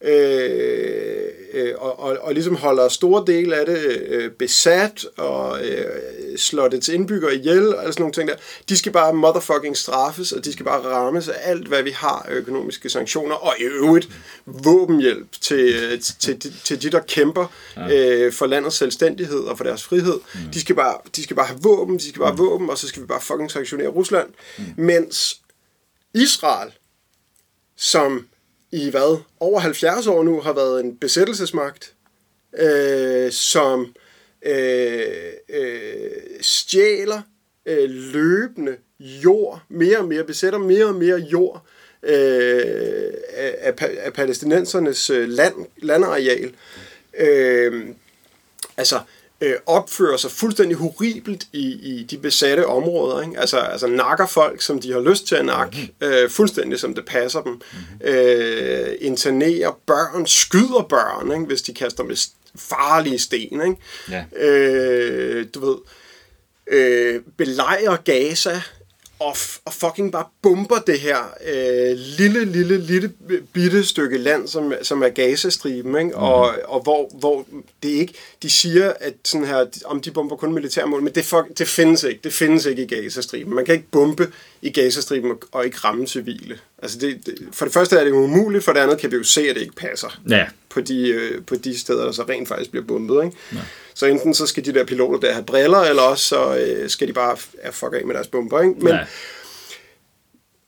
øh, 0.00 1.28
øh, 1.52 1.74
og, 1.78 2.00
og, 2.00 2.18
og 2.20 2.34
ligesom 2.34 2.56
holder 2.56 2.88
store 2.88 3.24
dele 3.26 3.56
af 3.56 3.66
det 3.66 4.02
øh, 4.08 4.30
besat, 4.30 5.06
og 5.16 5.64
øh, 5.64 5.86
slår 6.36 6.68
dets 6.68 6.88
indbyggere 6.88 7.34
ihjel, 7.34 7.74
og 7.74 7.84
sådan 7.84 8.02
nogle 8.02 8.12
ting 8.12 8.28
der, 8.28 8.34
de 8.68 8.76
skal 8.76 8.92
bare 8.92 9.14
motherfucking 9.14 9.76
straffes, 9.76 10.32
og 10.32 10.44
de 10.44 10.52
skal 10.52 10.64
bare 10.64 10.80
rammes 10.80 11.28
af 11.28 11.34
alt, 11.42 11.68
hvad 11.68 11.82
vi 11.82 11.90
har 11.90 12.26
af 12.28 12.34
økonomiske 12.34 12.88
sanktioner, 12.88 13.34
og 13.34 13.54
i 13.58 13.62
øvrigt 13.62 14.08
våbenhjælp 14.46 15.28
til, 15.40 15.74
øh, 15.84 16.00
til, 16.00 16.40
til, 16.40 16.54
til 16.64 16.82
de, 16.82 16.90
der 16.90 17.00
kæmper 17.00 17.46
øh, 17.92 18.32
for 18.32 18.46
landets 18.46 18.76
selvstændighed 18.76 19.40
og 19.40 19.56
for 19.56 19.64
deres 19.64 19.84
frihed. 19.84 20.20
De, 20.54 20.60
skal 20.60 20.74
bare, 20.74 20.94
de 21.16 21.22
skal 21.22 21.36
bare 21.36 21.46
have 21.46 21.60
våben, 21.62 21.98
de 21.98 22.08
skal 22.08 22.18
bare 22.18 22.28
have 22.28 22.38
våben, 22.38 22.70
og 22.70 22.78
så 22.78 22.88
skal 22.88 23.02
vi 23.02 23.06
bare 23.06 23.20
fucking 23.20 23.50
sanktionere 23.50 23.88
Rusland. 23.88 24.28
Mens 24.76 25.40
Israel, 26.14 26.72
som 27.76 28.26
i 28.72 28.90
hvad, 28.90 29.18
over 29.40 29.60
70 29.60 30.06
år 30.06 30.22
nu 30.22 30.40
har 30.40 30.52
været 30.52 30.84
en 30.84 30.96
besættelsesmagt, 30.96 31.94
øh, 32.58 33.32
som 33.32 33.94
øh, 34.42 35.32
øh, 35.48 36.10
stjæler 36.40 37.22
øh, 37.66 37.90
løbende 37.90 38.76
jord, 38.98 39.62
mere 39.68 39.98
og 39.98 40.04
mere, 40.04 40.24
besætter 40.24 40.58
mere 40.58 40.86
og 40.86 40.94
mere 40.94 41.18
jord 41.18 41.66
øh, 42.02 43.14
af, 43.28 43.74
af, 43.80 44.12
palæstinensernes 44.12 45.10
øh, 45.10 45.28
land, 45.28 45.54
landareal. 45.76 46.54
Øh, 47.18 47.88
altså 48.76 49.00
øh, 49.42 49.56
opfører 49.66 50.16
sig 50.16 50.30
fuldstændig 50.30 50.76
horribelt 50.76 51.46
i, 51.52 51.66
i 51.72 52.02
de 52.02 52.18
besatte 52.18 52.66
områder. 52.66 53.22
Ikke? 53.22 53.40
Altså, 53.40 53.58
altså 53.58 53.86
nakker 53.86 54.26
folk, 54.26 54.62
som 54.62 54.80
de 54.80 54.92
har 54.92 55.00
lyst 55.00 55.26
til 55.26 55.34
at 55.34 55.44
nakke, 55.44 55.92
øh, 56.00 56.30
fuldstændig 56.30 56.80
som 56.80 56.94
det 56.94 57.04
passer 57.04 57.42
dem. 57.42 57.60
Øh, 58.04 58.94
internerer 59.00 59.78
børn, 59.86 60.26
skyder 60.26 60.86
børn, 60.88 61.32
ikke? 61.32 61.44
hvis 61.44 61.62
de 61.62 61.74
kaster 61.74 62.04
med 62.04 62.16
farlige 62.56 63.18
sten. 63.18 63.62
Ikke? 63.62 63.76
Ja. 64.10 64.24
Øh, 64.36 65.46
du 65.54 65.66
ved, 65.66 65.76
øh, 66.66 67.20
belejrer 67.36 67.96
Gaza 67.96 68.62
og, 69.22 69.36
og 69.64 69.72
fucking 69.72 70.12
bare 70.12 70.24
bomber 70.42 70.78
det 70.78 71.00
her 71.00 71.18
øh, 71.46 71.96
lille, 71.96 72.44
lille, 72.44 72.78
lille 72.78 73.12
bitte 73.52 73.84
stykke 73.84 74.18
land, 74.18 74.48
som, 74.48 74.74
som 74.82 75.02
er 75.02 75.08
Gazastriben, 75.08 75.98
ikke? 75.98 76.16
Og, 76.16 76.54
og 76.64 76.80
hvor, 76.80 77.10
hvor 77.18 77.46
det 77.82 77.88
ikke, 77.88 78.14
de 78.42 78.50
siger, 78.50 78.92
at 79.00 79.14
sådan 79.24 79.46
her, 79.46 79.66
om 79.84 80.00
de 80.00 80.10
bomber 80.10 80.36
kun 80.36 80.54
militærmål, 80.54 81.02
men 81.02 81.14
det, 81.14 81.24
fuck, 81.24 81.58
det 81.58 81.68
findes 81.68 82.04
ikke, 82.04 82.20
det 82.24 82.32
findes 82.32 82.66
ikke 82.66 82.82
i 82.82 82.86
Gazastriben. 82.86 83.54
Man 83.54 83.64
kan 83.64 83.74
ikke 83.74 83.88
bombe 83.90 84.32
i 84.62 84.70
Gazastriben 84.70 85.30
og, 85.30 85.38
og 85.52 85.64
ikke 85.64 85.78
ramme 85.78 86.06
civile. 86.06 86.58
Altså 86.82 86.98
det, 86.98 87.26
det, 87.26 87.34
for 87.52 87.64
det 87.64 87.74
første 87.74 87.96
er 87.96 88.04
det 88.04 88.10
umuligt, 88.10 88.64
for 88.64 88.72
det 88.72 88.80
andet 88.80 88.98
kan 88.98 89.10
vi 89.10 89.16
jo 89.16 89.24
se, 89.24 89.40
at 89.40 89.54
det 89.54 89.62
ikke 89.62 89.74
passer 89.74 90.20
Ja. 90.30 90.46
På 90.72 90.80
de, 90.80 91.08
øh, 91.08 91.44
på 91.44 91.56
de 91.56 91.78
steder, 91.78 92.04
der 92.04 92.12
så 92.12 92.22
rent 92.22 92.48
faktisk 92.48 92.70
bliver 92.70 92.86
bombet. 92.86 93.24
Ikke? 93.24 93.36
Ja. 93.52 93.58
Så 93.94 94.06
enten 94.06 94.34
så 94.34 94.46
skal 94.46 94.64
de 94.64 94.74
der 94.74 94.84
piloter 94.84 95.20
der 95.20 95.32
have 95.32 95.44
briller, 95.44 95.78
eller 95.78 96.02
også 96.02 96.24
så 96.24 96.56
øh, 96.56 96.90
skal 96.90 97.08
de 97.08 97.12
bare 97.12 97.36
ja, 97.64 97.70
fuck 97.70 97.92
af 97.94 98.06
med 98.06 98.14
deres 98.14 98.28
bomber. 98.28 98.60
Ikke? 98.60 98.74
Men, 98.74 98.88
Ja. 98.88 99.06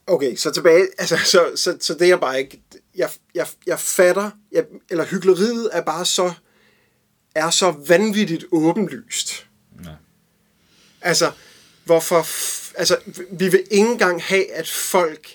Okay, 0.07 0.37
så 0.37 0.51
tilbage, 0.51 0.87
altså, 0.99 1.17
så, 1.25 1.51
så, 1.57 1.77
så 1.81 1.95
det 1.95 2.11
er 2.11 2.17
bare 2.17 2.39
ikke, 2.39 2.63
jeg, 2.97 3.11
jeg, 3.35 3.47
jeg 3.67 3.79
fatter, 3.81 4.31
jeg, 4.53 4.65
eller 4.91 5.05
hyggeleriet 5.05 5.71
er 5.73 5.81
bare 5.83 6.05
så, 6.05 6.33
er 7.35 7.51
så 7.51 7.75
vanvittigt 7.89 8.45
åbenlyst. 8.53 9.47
Ja. 9.85 9.91
Altså, 11.01 11.31
hvorfor, 11.85 12.23
f- 12.23 12.73
altså, 12.77 12.97
vi 13.33 13.49
vil 13.49 13.63
ikke 13.71 13.87
engang 13.91 14.23
have, 14.23 14.53
at 14.53 14.69
folk 14.69 15.29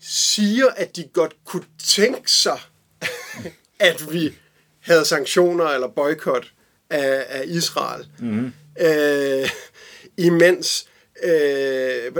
siger, 0.00 0.66
at 0.76 0.96
de 0.96 1.04
godt 1.12 1.36
kunne 1.44 1.64
tænke 1.86 2.30
sig, 2.30 2.60
at 3.78 4.12
vi 4.12 4.34
havde 4.80 5.04
sanktioner 5.04 5.64
eller 5.64 5.88
boykot 5.88 6.52
af, 6.90 7.26
af 7.28 7.42
Israel. 7.46 8.06
Mm. 8.18 8.52
Øh, 8.80 9.50
imens, 10.16 10.86
øh, 11.24 12.12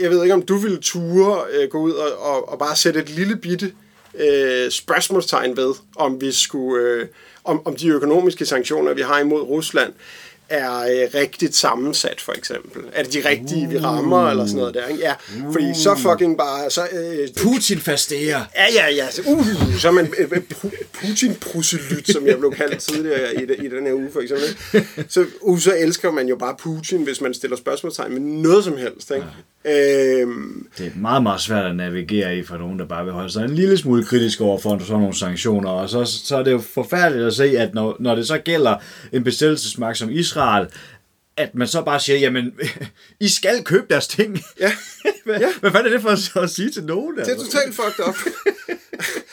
jeg 0.00 0.10
ved 0.10 0.22
ikke, 0.22 0.34
om 0.34 0.42
du 0.42 0.56
ville 0.56 0.78
ture 0.78 1.44
øh, 1.50 1.70
gå 1.70 1.78
ud 1.78 1.92
og, 1.92 2.18
og, 2.18 2.48
og 2.48 2.58
bare 2.58 2.76
sætte 2.76 3.00
et 3.00 3.10
lille 3.10 3.36
bitte 3.36 3.72
øh, 4.14 4.70
spørgsmålstegn 4.70 5.56
ved, 5.56 5.74
om 5.96 6.20
vi 6.20 6.32
skulle, 6.32 6.84
øh, 6.84 7.06
om, 7.44 7.66
om 7.66 7.76
de 7.76 7.88
økonomiske 7.88 8.46
sanktioner, 8.46 8.94
vi 8.94 9.02
har 9.02 9.18
imod 9.18 9.42
Rusland, 9.42 9.92
er 10.48 10.78
øh, 10.80 11.08
rigtigt 11.14 11.56
sammensat, 11.56 12.20
for 12.20 12.32
eksempel. 12.32 12.82
Er 12.92 13.02
det 13.02 13.12
de 13.12 13.28
rigtige, 13.28 13.68
vi 13.68 13.78
rammer, 13.78 14.30
eller 14.30 14.46
sådan 14.46 14.58
noget 14.58 14.74
der, 14.74 14.86
ikke? 14.86 15.00
Ja, 15.02 15.14
fordi 15.52 15.74
så 15.74 15.94
fucking 15.94 16.38
bare... 16.38 16.70
Så, 16.70 16.88
øh, 16.92 17.28
Putin 17.36 17.78
fasterer. 17.78 18.44
Ja, 18.56 18.64
ja, 18.74 18.94
ja. 18.94 19.10
Så, 19.10 19.22
uh, 19.26 19.46
så 19.78 19.88
er 19.88 19.92
man 19.92 20.14
øh, 20.18 20.28
øh, 20.32 20.42
Pu- 20.54 20.84
Putin-proselyt, 20.92 22.12
som 22.12 22.26
jeg 22.26 22.38
blev 22.38 22.52
kaldt 22.52 22.78
tidligere 22.78 23.34
i, 23.34 23.42
i 23.42 23.68
den 23.68 23.86
her 23.86 23.92
uge, 23.92 24.10
for 24.12 24.20
eksempel. 24.20 24.56
Så, 25.08 25.26
uh, 25.40 25.58
så 25.58 25.74
elsker 25.78 26.10
man 26.10 26.28
jo 26.28 26.36
bare 26.36 26.56
Putin, 26.58 27.02
hvis 27.02 27.20
man 27.20 27.34
stiller 27.34 27.56
spørgsmålstegn 27.56 28.12
med 28.12 28.20
noget 28.20 28.64
som 28.64 28.76
helst. 28.76 29.10
Ikke? 29.10 29.26
Øhm, 29.64 30.66
Det 30.78 30.86
er 30.86 30.90
meget, 30.96 31.22
meget 31.22 31.40
svært 31.40 31.64
at 31.64 31.76
navigere 31.76 32.36
i 32.36 32.42
for 32.42 32.56
nogen, 32.56 32.78
der 32.78 32.84
bare 32.84 33.04
vil 33.04 33.12
holde 33.12 33.30
sig 33.30 33.44
en 33.44 33.54
lille 33.54 33.78
smule 33.78 34.04
kritisk 34.04 34.40
over 34.40 34.58
for 34.58 34.78
sådan 34.78 35.00
nogle 35.00 35.14
sanktioner. 35.14 35.70
Og 35.70 35.88
så, 35.88 36.04
så 36.04 36.36
er 36.36 36.42
det 36.42 36.52
jo 36.52 36.58
forfærdeligt 36.58 37.26
at 37.26 37.34
se, 37.34 37.58
at 37.58 37.74
når, 37.74 37.96
når 38.00 38.14
det 38.14 38.26
så 38.26 38.38
gælder 38.38 38.74
en 39.12 39.24
besættelsesmagt 39.24 39.98
som 39.98 40.10
Israel, 40.10 40.66
at 41.38 41.54
man 41.54 41.68
så 41.68 41.82
bare 41.82 42.00
siger, 42.00 42.18
jamen, 42.18 42.52
I 43.20 43.28
skal 43.28 43.64
købe 43.64 43.86
deres 43.90 44.08
ting. 44.08 44.38
Ja, 44.60 44.72
hvad, 45.24 45.40
Ja. 45.40 45.52
hvad 45.60 45.70
fanden 45.70 45.92
er 45.92 45.96
det 45.96 46.02
for 46.02 46.40
at, 46.40 46.50
sige 46.50 46.70
til 46.70 46.84
nogen? 46.84 47.16
det 47.16 47.28
er 47.28 47.32
altså? 47.32 47.46
totalt 47.46 47.74
fucked 47.74 48.08
up. 48.08 48.16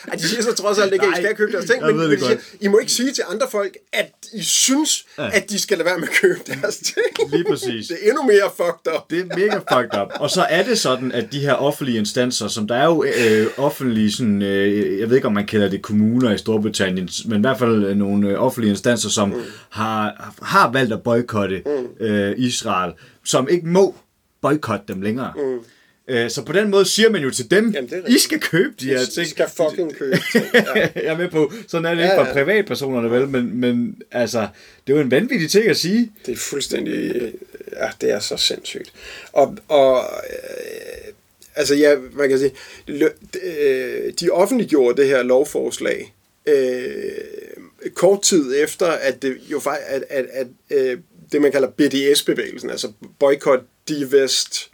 Ej, 0.07 0.15
de 0.15 0.27
siger 0.27 0.41
så 0.41 0.53
trods 0.53 0.79
alt 0.79 0.93
ikke, 0.93 1.05
at 1.05 1.11
I 1.11 1.21
skal 1.21 1.35
købe 1.35 1.51
deres 1.51 1.65
ting, 1.65 1.81
jeg 1.81 1.95
men, 1.95 2.09
men 2.09 2.11
de 2.11 2.25
siger. 2.25 2.37
I 2.61 2.67
må 2.67 2.77
ikke 2.79 2.91
sige 2.91 3.11
til 3.11 3.23
andre 3.29 3.47
folk, 3.51 3.77
at 3.93 4.11
I 4.33 4.43
synes, 4.43 5.05
ja. 5.17 5.29
at 5.33 5.49
de 5.49 5.59
skal 5.59 5.77
lade 5.77 5.85
være 5.85 5.97
med 5.99 6.07
at 6.07 6.15
købe 6.21 6.39
deres 6.45 6.77
ting. 6.77 7.31
Lige 7.31 7.43
præcis. 7.49 7.87
Det 7.87 7.97
er 8.01 8.09
endnu 8.09 8.23
mere 8.23 8.51
fucked 8.57 8.95
up. 8.95 9.09
Det 9.09 9.19
er 9.19 9.25
mega 9.25 9.57
fucked 9.57 10.01
up. 10.01 10.07
Og 10.15 10.29
så 10.29 10.41
er 10.41 10.63
det 10.63 10.79
sådan, 10.79 11.11
at 11.11 11.31
de 11.31 11.39
her 11.39 11.53
offentlige 11.53 11.97
instanser, 11.97 12.47
som 12.47 12.67
der 12.67 12.75
er 12.75 12.85
jo 12.85 13.03
øh, 13.03 13.47
offentlige, 13.57 14.11
sådan, 14.11 14.41
øh, 14.41 14.99
jeg 14.99 15.09
ved 15.09 15.15
ikke 15.15 15.27
om 15.27 15.33
man 15.33 15.47
kalder 15.47 15.69
det 15.69 15.81
kommuner 15.81 16.31
i 16.33 16.37
Storbritannien, 16.37 17.09
men 17.25 17.37
i 17.37 17.41
hvert 17.41 17.59
fald 17.59 17.85
øh, 17.85 17.97
nogle 17.97 18.29
øh, 18.29 18.43
offentlige 18.43 18.69
instanser, 18.69 19.09
som 19.09 19.29
mm. 19.29 19.41
har, 19.69 20.33
har 20.41 20.71
valgt 20.71 20.93
at 20.93 21.03
boykotte 21.03 21.61
mm. 21.65 21.87
Øh, 21.99 22.33
Israel, 22.37 22.93
som 23.25 23.47
ikke 23.49 23.67
må 23.67 23.95
boykotte 24.41 24.85
dem 24.87 25.01
længere. 25.01 25.33
Mm. 25.35 25.59
Øh, 26.07 26.29
så 26.29 26.43
på 26.45 26.53
den 26.53 26.69
måde 26.69 26.85
siger 26.85 27.09
man 27.09 27.21
jo 27.21 27.29
til 27.31 27.51
dem, 27.51 27.69
Jamen, 27.71 27.89
I 28.07 28.17
skal 28.17 28.39
købe 28.39 28.73
de 28.79 28.85
her 28.87 29.01
I 29.01 29.05
ting. 29.05 29.27
skal 29.27 29.45
fucking 29.57 29.95
købe. 29.95 30.17
Ja. 30.53 30.73
jeg 30.95 31.13
er 31.13 31.17
med 31.17 31.29
på, 31.29 31.51
sådan 31.67 31.85
er 31.85 31.89
det 31.95 31.97
Ja, 32.01 32.03
ikke 32.03 32.15
for 32.15 32.25
ja. 32.27 32.33
privatpersonerne, 32.33 33.11
vel, 33.11 33.27
men, 33.27 33.59
men 33.59 34.01
altså, 34.11 34.47
det 34.87 34.93
er 34.93 34.97
jo 34.97 35.03
en 35.03 35.11
vanvittig 35.11 35.49
ting 35.49 35.65
at 35.67 35.77
sige. 35.77 36.11
Det 36.25 36.31
er 36.31 36.37
fuldstændig... 36.37 37.15
øh, 37.15 37.31
Ja, 37.73 37.89
det 38.01 38.11
er 38.11 38.19
så 38.19 38.37
sindssygt. 38.37 38.93
Og, 39.33 39.57
og 39.67 39.97
øh, 40.29 41.13
altså 41.55 41.75
ja, 41.75 41.95
man 42.13 42.29
kan 42.29 42.39
sige, 42.39 42.51
øh, 42.87 44.13
de 44.19 44.29
offentliggjorde 44.29 45.01
det 45.01 45.07
her 45.09 45.23
lovforslag 45.23 46.13
øh, 46.45 47.91
kort 47.93 48.21
tid 48.21 48.63
efter, 48.63 48.85
at 48.85 49.21
det 49.21 49.37
jo 49.51 49.59
faktisk, 49.59 49.87
at, 49.89 50.03
at, 50.09 50.25
at 50.33 50.47
øh, 50.69 50.97
det 51.31 51.41
man 51.41 51.51
kalder 51.51 51.67
BDS-bevægelsen, 51.67 52.69
altså 52.69 52.91
Boycott, 53.19 53.63
Divest, 53.87 54.71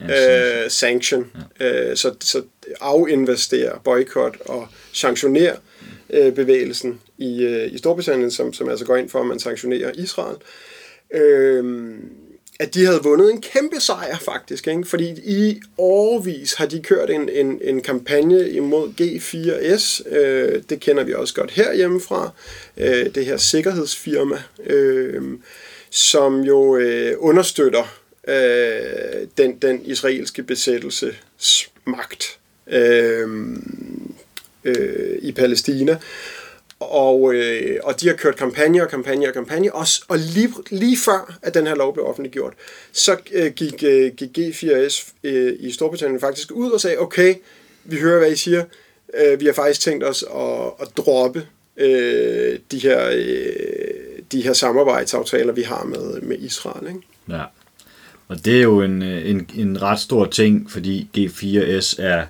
øh, 0.00 0.70
sanction, 0.70 1.32
øh, 1.60 1.96
så, 1.96 2.14
så 2.20 2.42
afinvestere, 2.80 3.78
boykot 3.84 4.36
og 4.40 4.68
sanktionere 4.92 5.56
øh, 6.10 6.32
bevægelsen 6.32 7.00
i, 7.18 7.42
øh, 7.42 7.72
i 7.72 7.78
Storbritannien, 7.78 8.30
som, 8.30 8.52
som 8.52 8.68
altså 8.68 8.84
går 8.84 8.96
ind 8.96 9.08
for, 9.08 9.20
at 9.20 9.26
man 9.26 9.38
sanktionerer 9.38 9.92
Israel. 9.94 10.36
Øh, 11.14 11.94
at 12.60 12.74
de 12.74 12.84
havde 12.84 13.02
vundet 13.02 13.30
en 13.30 13.40
kæmpe 13.40 13.80
sejr 13.80 14.18
faktisk, 14.18 14.68
ikke? 14.68 14.84
fordi 14.84 15.08
i 15.24 15.60
årvis 15.78 16.54
har 16.54 16.66
de 16.66 16.82
kørt 16.82 17.10
en, 17.10 17.28
en, 17.28 17.60
en 17.64 17.80
kampagne 17.80 18.50
imod 18.50 18.88
G4S, 19.00 20.14
øh, 20.16 20.62
det 20.70 20.80
kender 20.80 21.04
vi 21.04 21.14
også 21.14 21.34
godt 21.34 21.50
herhjemmefra, 21.50 22.30
øh, 22.76 23.14
det 23.14 23.26
her 23.26 23.36
sikkerhedsfirma, 23.36 24.42
øh, 24.66 25.22
som 25.94 26.40
jo 26.40 26.76
øh, 26.76 27.14
understøtter 27.18 27.98
øh, 28.28 29.28
den, 29.38 29.58
den 29.58 29.84
israelske 29.84 30.42
besættelsesmagt 30.42 32.38
øh, 32.66 33.28
øh, 34.64 35.18
i 35.22 35.32
Palæstina. 35.32 35.98
Og, 36.80 37.34
øh, 37.34 37.80
og 37.82 38.00
de 38.00 38.08
har 38.08 38.14
kørt 38.14 38.36
kampagne 38.36 38.82
og 38.82 38.88
kampagne 38.88 39.28
og 39.28 39.34
kampagne, 39.34 39.74
og, 39.74 39.86
og 40.08 40.18
lige, 40.18 40.54
lige 40.70 40.96
før, 40.96 41.38
at 41.42 41.54
den 41.54 41.66
her 41.66 41.74
lov 41.74 41.94
blev 41.94 42.06
offentliggjort, 42.06 42.52
så 42.92 43.16
øh, 43.32 43.52
gik, 43.52 43.84
øh, 43.84 44.12
gik 44.12 44.38
G4S 44.38 45.12
øh, 45.24 45.56
i 45.58 45.72
Storbritannien 45.72 46.20
faktisk 46.20 46.52
ud 46.52 46.70
og 46.70 46.80
sagde, 46.80 46.98
okay, 46.98 47.34
vi 47.84 47.96
hører, 47.96 48.18
hvad 48.18 48.32
I 48.32 48.36
siger, 48.36 48.64
øh, 49.14 49.40
vi 49.40 49.46
har 49.46 49.52
faktisk 49.52 49.80
tænkt 49.80 50.04
os 50.04 50.24
at, 50.34 50.72
at 50.80 50.88
droppe 50.96 51.46
øh, 51.76 52.58
de, 52.70 52.78
her, 52.78 53.10
øh, 53.12 53.81
de 54.32 54.42
her 54.42 54.52
samarbejdsaftaler, 54.52 55.52
vi 55.52 55.62
har 55.62 55.84
med, 55.84 56.20
med 56.20 56.38
Israel. 56.38 56.88
Ikke? 56.88 57.00
Ja. 57.28 57.42
Og 58.28 58.44
det 58.44 58.58
er 58.58 58.62
jo 58.62 58.82
en, 58.82 59.02
øh, 59.02 59.30
en, 59.30 59.50
en 59.54 59.82
ret 59.82 60.00
stor 60.00 60.24
ting, 60.24 60.70
fordi 60.70 61.08
G4S 61.18 62.02
er 62.02 62.26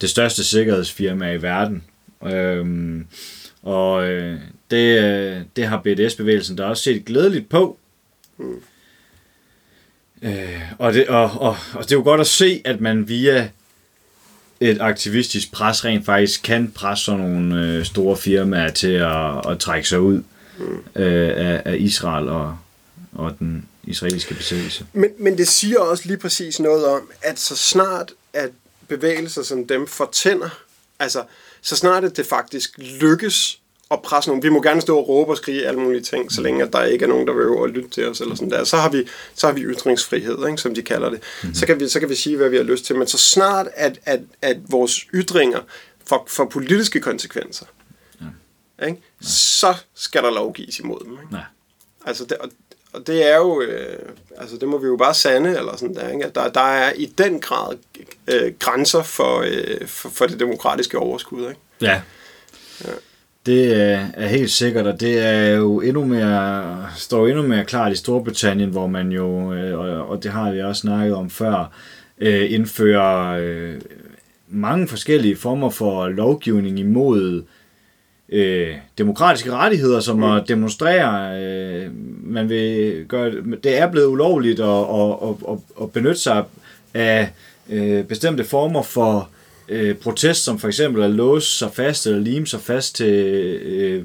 det 0.00 0.10
største 0.10 0.44
sikkerhedsfirma 0.44 1.32
i 1.32 1.42
verden. 1.42 1.82
Øhm, 2.26 3.06
og 3.62 4.08
øh, 4.08 4.40
det, 4.70 5.02
øh, 5.02 5.40
det 5.56 5.66
har 5.66 5.82
BDS-bevægelsen 5.84 6.58
der 6.58 6.64
også 6.64 6.82
set 6.82 7.04
glædeligt 7.04 7.48
på. 7.48 7.78
Mm. 8.38 8.62
Øh, 10.22 10.60
og, 10.78 10.92
det, 10.94 11.08
og, 11.08 11.30
og, 11.40 11.56
og 11.74 11.84
det 11.84 11.92
er 11.92 11.96
jo 11.96 12.02
godt 12.02 12.20
at 12.20 12.26
se, 12.26 12.62
at 12.64 12.80
man 12.80 13.08
via 13.08 13.50
et 14.60 14.80
aktivistisk 14.80 15.52
pres 15.52 15.84
rent 15.84 16.04
faktisk 16.04 16.42
kan 16.42 16.72
presse 16.74 17.04
sådan 17.04 17.20
nogle 17.20 17.66
øh, 17.66 17.84
store 17.84 18.16
firmaer 18.16 18.70
til 18.70 18.92
at, 18.92 19.50
at 19.50 19.58
trække 19.58 19.88
sig 19.88 20.00
ud 20.00 20.22
mm. 20.60 21.02
øh, 21.02 21.30
af, 21.36 21.62
af 21.64 21.76
Israel 21.78 22.28
og, 22.28 22.56
og 23.12 23.38
den 23.38 23.68
israelske 23.84 24.34
besættelse. 24.34 24.86
Men, 24.92 25.10
men 25.18 25.38
det 25.38 25.48
siger 25.48 25.78
også 25.78 26.02
lige 26.06 26.18
præcis 26.18 26.60
noget 26.60 26.86
om, 26.86 27.10
at 27.22 27.38
så 27.38 27.56
snart 27.56 28.12
at 28.32 28.50
bevægelser 28.88 29.42
som 29.42 29.66
dem 29.66 29.86
fortænder, 29.86 30.48
altså 30.98 31.22
så 31.62 31.76
snart 31.76 32.04
at 32.04 32.16
det 32.16 32.26
faktisk 32.26 32.78
lykkes 32.78 33.60
at 33.90 34.02
presse 34.02 34.30
nogen, 34.30 34.42
vi 34.42 34.48
må 34.48 34.62
gerne 34.62 34.80
stå 34.80 34.98
og 34.98 35.08
råbe 35.08 35.32
og 35.32 35.36
skrige 35.36 35.66
alle 35.66 35.80
mulige 35.80 36.02
ting, 36.02 36.32
så 36.32 36.40
længe 36.40 36.62
at 36.62 36.72
der 36.72 36.84
ikke 36.84 37.04
er 37.04 37.08
nogen, 37.08 37.26
der 37.26 37.32
vil 37.32 37.64
at 37.64 37.70
lytte 37.70 37.90
til 37.90 38.08
os, 38.08 38.20
eller 38.20 38.34
sådan 38.34 38.50
der, 38.50 38.64
så 38.64 38.76
har 38.76 38.88
vi, 38.88 39.08
så 39.34 39.46
har 39.46 39.54
vi 39.54 39.62
ytringsfrihed, 39.62 40.46
ikke, 40.46 40.58
som 40.58 40.74
de 40.74 40.82
kalder 40.82 41.10
det. 41.10 41.20
Mm-hmm. 41.42 41.54
Så, 41.54 41.66
kan 41.66 41.80
vi, 41.80 41.88
så 41.88 42.00
kan 42.00 42.08
vi 42.08 42.14
sige, 42.14 42.36
hvad 42.36 42.48
vi 42.48 42.56
har 42.56 42.64
lyst 42.64 42.84
til, 42.84 42.96
men 42.96 43.06
så 43.06 43.18
snart 43.18 43.68
at, 43.74 43.98
at, 44.04 44.20
at 44.42 44.56
vores 44.68 45.06
ytringer 45.14 45.60
får, 46.06 46.26
får 46.28 46.44
politiske 46.44 47.00
konsekvenser, 47.00 47.66
ja. 48.80 48.86
ikke, 48.86 49.02
så 49.20 49.74
skal 49.94 50.22
der 50.22 50.30
lovgives 50.30 50.78
imod 50.78 51.00
dem. 51.04 51.12
Ikke? 51.12 51.32
Nej. 51.32 51.44
Altså, 52.06 52.24
det, 52.24 52.36
og, 52.36 52.50
og 52.92 53.06
det 53.06 53.30
er 53.32 53.36
jo, 53.36 53.60
øh, 53.60 53.98
altså 54.38 54.56
det 54.56 54.68
må 54.68 54.78
vi 54.78 54.86
jo 54.86 54.96
bare 54.96 55.14
sande, 55.14 55.58
eller 55.58 55.76
sådan 55.76 55.94
der, 55.94 56.08
ikke? 56.08 56.30
Der, 56.34 56.48
der 56.48 56.60
er 56.60 56.92
i 56.92 57.06
den 57.18 57.40
grad 57.40 57.76
øh, 58.26 58.52
grænser 58.58 59.02
for, 59.02 59.44
øh, 59.46 59.86
for, 59.86 60.08
for 60.08 60.26
det 60.26 60.40
demokratiske 60.40 60.98
overskud, 60.98 61.48
ikke? 61.48 61.60
Ja. 61.80 62.00
Det 63.46 63.72
er, 63.82 64.06
er 64.14 64.26
helt 64.26 64.50
sikkert, 64.50 64.86
og 64.86 65.00
det 65.00 65.18
er 65.18 65.56
jo 65.56 65.80
endnu 65.80 66.04
mere, 66.04 66.88
står 66.96 67.26
endnu 67.26 67.42
mere 67.42 67.64
klart 67.64 67.92
i 67.92 67.96
Storbritannien, 67.96 68.70
hvor 68.70 68.86
man 68.86 69.12
jo, 69.12 69.52
øh, 69.52 69.78
og, 69.78 70.08
og 70.08 70.22
det 70.22 70.30
har 70.30 70.52
vi 70.52 70.62
også 70.62 70.80
snakket 70.80 71.14
om 71.14 71.30
før, 71.30 71.72
øh, 72.18 72.52
indfører 72.52 73.38
øh, 73.40 73.80
mange 74.48 74.88
forskellige 74.88 75.36
former 75.36 75.70
for 75.70 76.08
lovgivning 76.08 76.78
imod 76.78 77.36
øh, 77.36 77.42
demokratiske 78.98 79.52
rettigheder, 79.52 80.00
som 80.00 80.22
at 80.22 80.48
demonstrere. 80.48 81.40
Øh, 81.42 81.90
man 82.22 82.48
vil 82.48 83.04
gøre, 83.08 83.32
det 83.64 83.78
er 83.78 83.90
blevet 83.90 84.06
ulovligt 84.06 84.60
at, 84.60 84.66
at, 84.68 85.36
at, 85.48 85.58
at, 85.82 85.92
benytte 85.92 86.20
sig 86.20 86.44
af 86.94 87.28
øh, 87.70 88.04
bestemte 88.04 88.44
former 88.44 88.82
for 88.82 89.28
øh, 89.68 89.94
protest, 89.94 90.44
som 90.44 90.58
for 90.58 90.68
eksempel 90.68 91.02
at 91.02 91.10
låse 91.10 91.58
sig 91.58 91.70
fast 91.72 92.06
eller 92.06 92.18
lime 92.18 92.46
sig 92.46 92.60
fast 92.60 92.96
til 92.96 93.14
øh, 93.62 94.04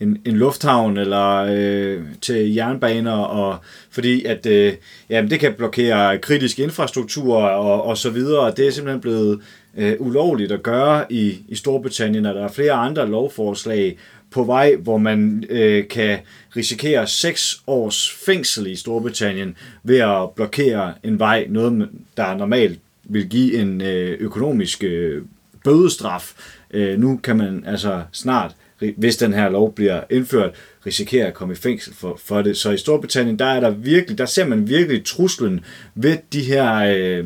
en, 0.00 0.18
en 0.24 0.36
lufthavn 0.36 0.96
eller 0.96 1.46
øh, 1.50 2.02
til 2.22 2.54
jernbaner, 2.54 3.12
og 3.12 3.56
fordi 3.90 4.24
at 4.24 4.46
øh, 4.46 4.72
jamen, 5.10 5.30
det 5.30 5.40
kan 5.40 5.54
blokere 5.54 6.18
kritisk 6.18 6.58
infrastruktur 6.58 7.36
og, 7.36 7.82
og 7.82 7.98
så 7.98 8.10
videre, 8.10 8.52
det 8.56 8.66
er 8.66 8.70
simpelthen 8.70 9.00
blevet 9.00 9.40
øh, 9.76 9.96
ulovligt 9.98 10.52
at 10.52 10.62
gøre 10.62 11.12
i, 11.12 11.38
i 11.48 11.54
Storbritannien, 11.54 12.26
og 12.26 12.34
der 12.34 12.44
er 12.44 12.48
flere 12.48 12.72
andre 12.72 13.08
lovforslag 13.08 13.98
på 14.30 14.44
vej, 14.44 14.76
hvor 14.76 14.98
man 14.98 15.44
øh, 15.48 15.88
kan 15.88 16.18
risikere 16.56 17.06
6 17.06 17.62
års 17.66 18.10
fængsel 18.26 18.66
i 18.66 18.76
Storbritannien 18.76 19.56
ved 19.82 19.98
at 19.98 20.30
blokere 20.30 20.94
en 21.02 21.18
vej, 21.18 21.46
noget 21.48 21.88
der 22.16 22.34
normalt 22.34 22.80
vil 23.04 23.28
give 23.28 23.60
en 23.60 23.80
øh, 23.80 24.16
økonomisk 24.20 24.84
øh, 24.84 25.22
bødestraf. 25.64 26.32
Øh, 26.70 26.98
nu 26.98 27.16
kan 27.16 27.36
man 27.36 27.64
altså 27.66 28.02
snart, 28.12 28.54
hvis 28.96 29.16
den 29.16 29.32
her 29.32 29.48
lov 29.48 29.74
bliver 29.74 30.04
indført, 30.10 30.54
risikere 30.86 31.26
at 31.26 31.34
komme 31.34 31.54
i 31.54 31.56
fængsel 31.56 31.94
for, 31.94 32.20
for 32.24 32.42
det. 32.42 32.56
Så 32.56 32.70
i 32.70 32.76
Storbritannien, 32.76 33.38
der 33.38 33.44
er 33.44 33.60
der 33.60 33.70
virkelig, 33.70 34.18
der 34.18 34.26
ser 34.26 34.46
man 34.46 34.68
virkelig 34.68 35.04
truslen 35.04 35.64
ved 35.94 36.18
de 36.32 36.40
her 36.40 36.74
øh, 36.96 37.24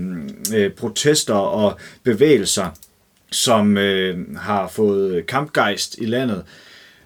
øh, 0.54 0.70
protester 0.70 1.34
og 1.34 1.78
bevægelser, 2.02 2.70
som 3.30 3.78
øh, 3.78 4.36
har 4.36 4.68
fået 4.68 5.26
kampgejst 5.26 5.98
i 5.98 6.06
landet, 6.06 6.44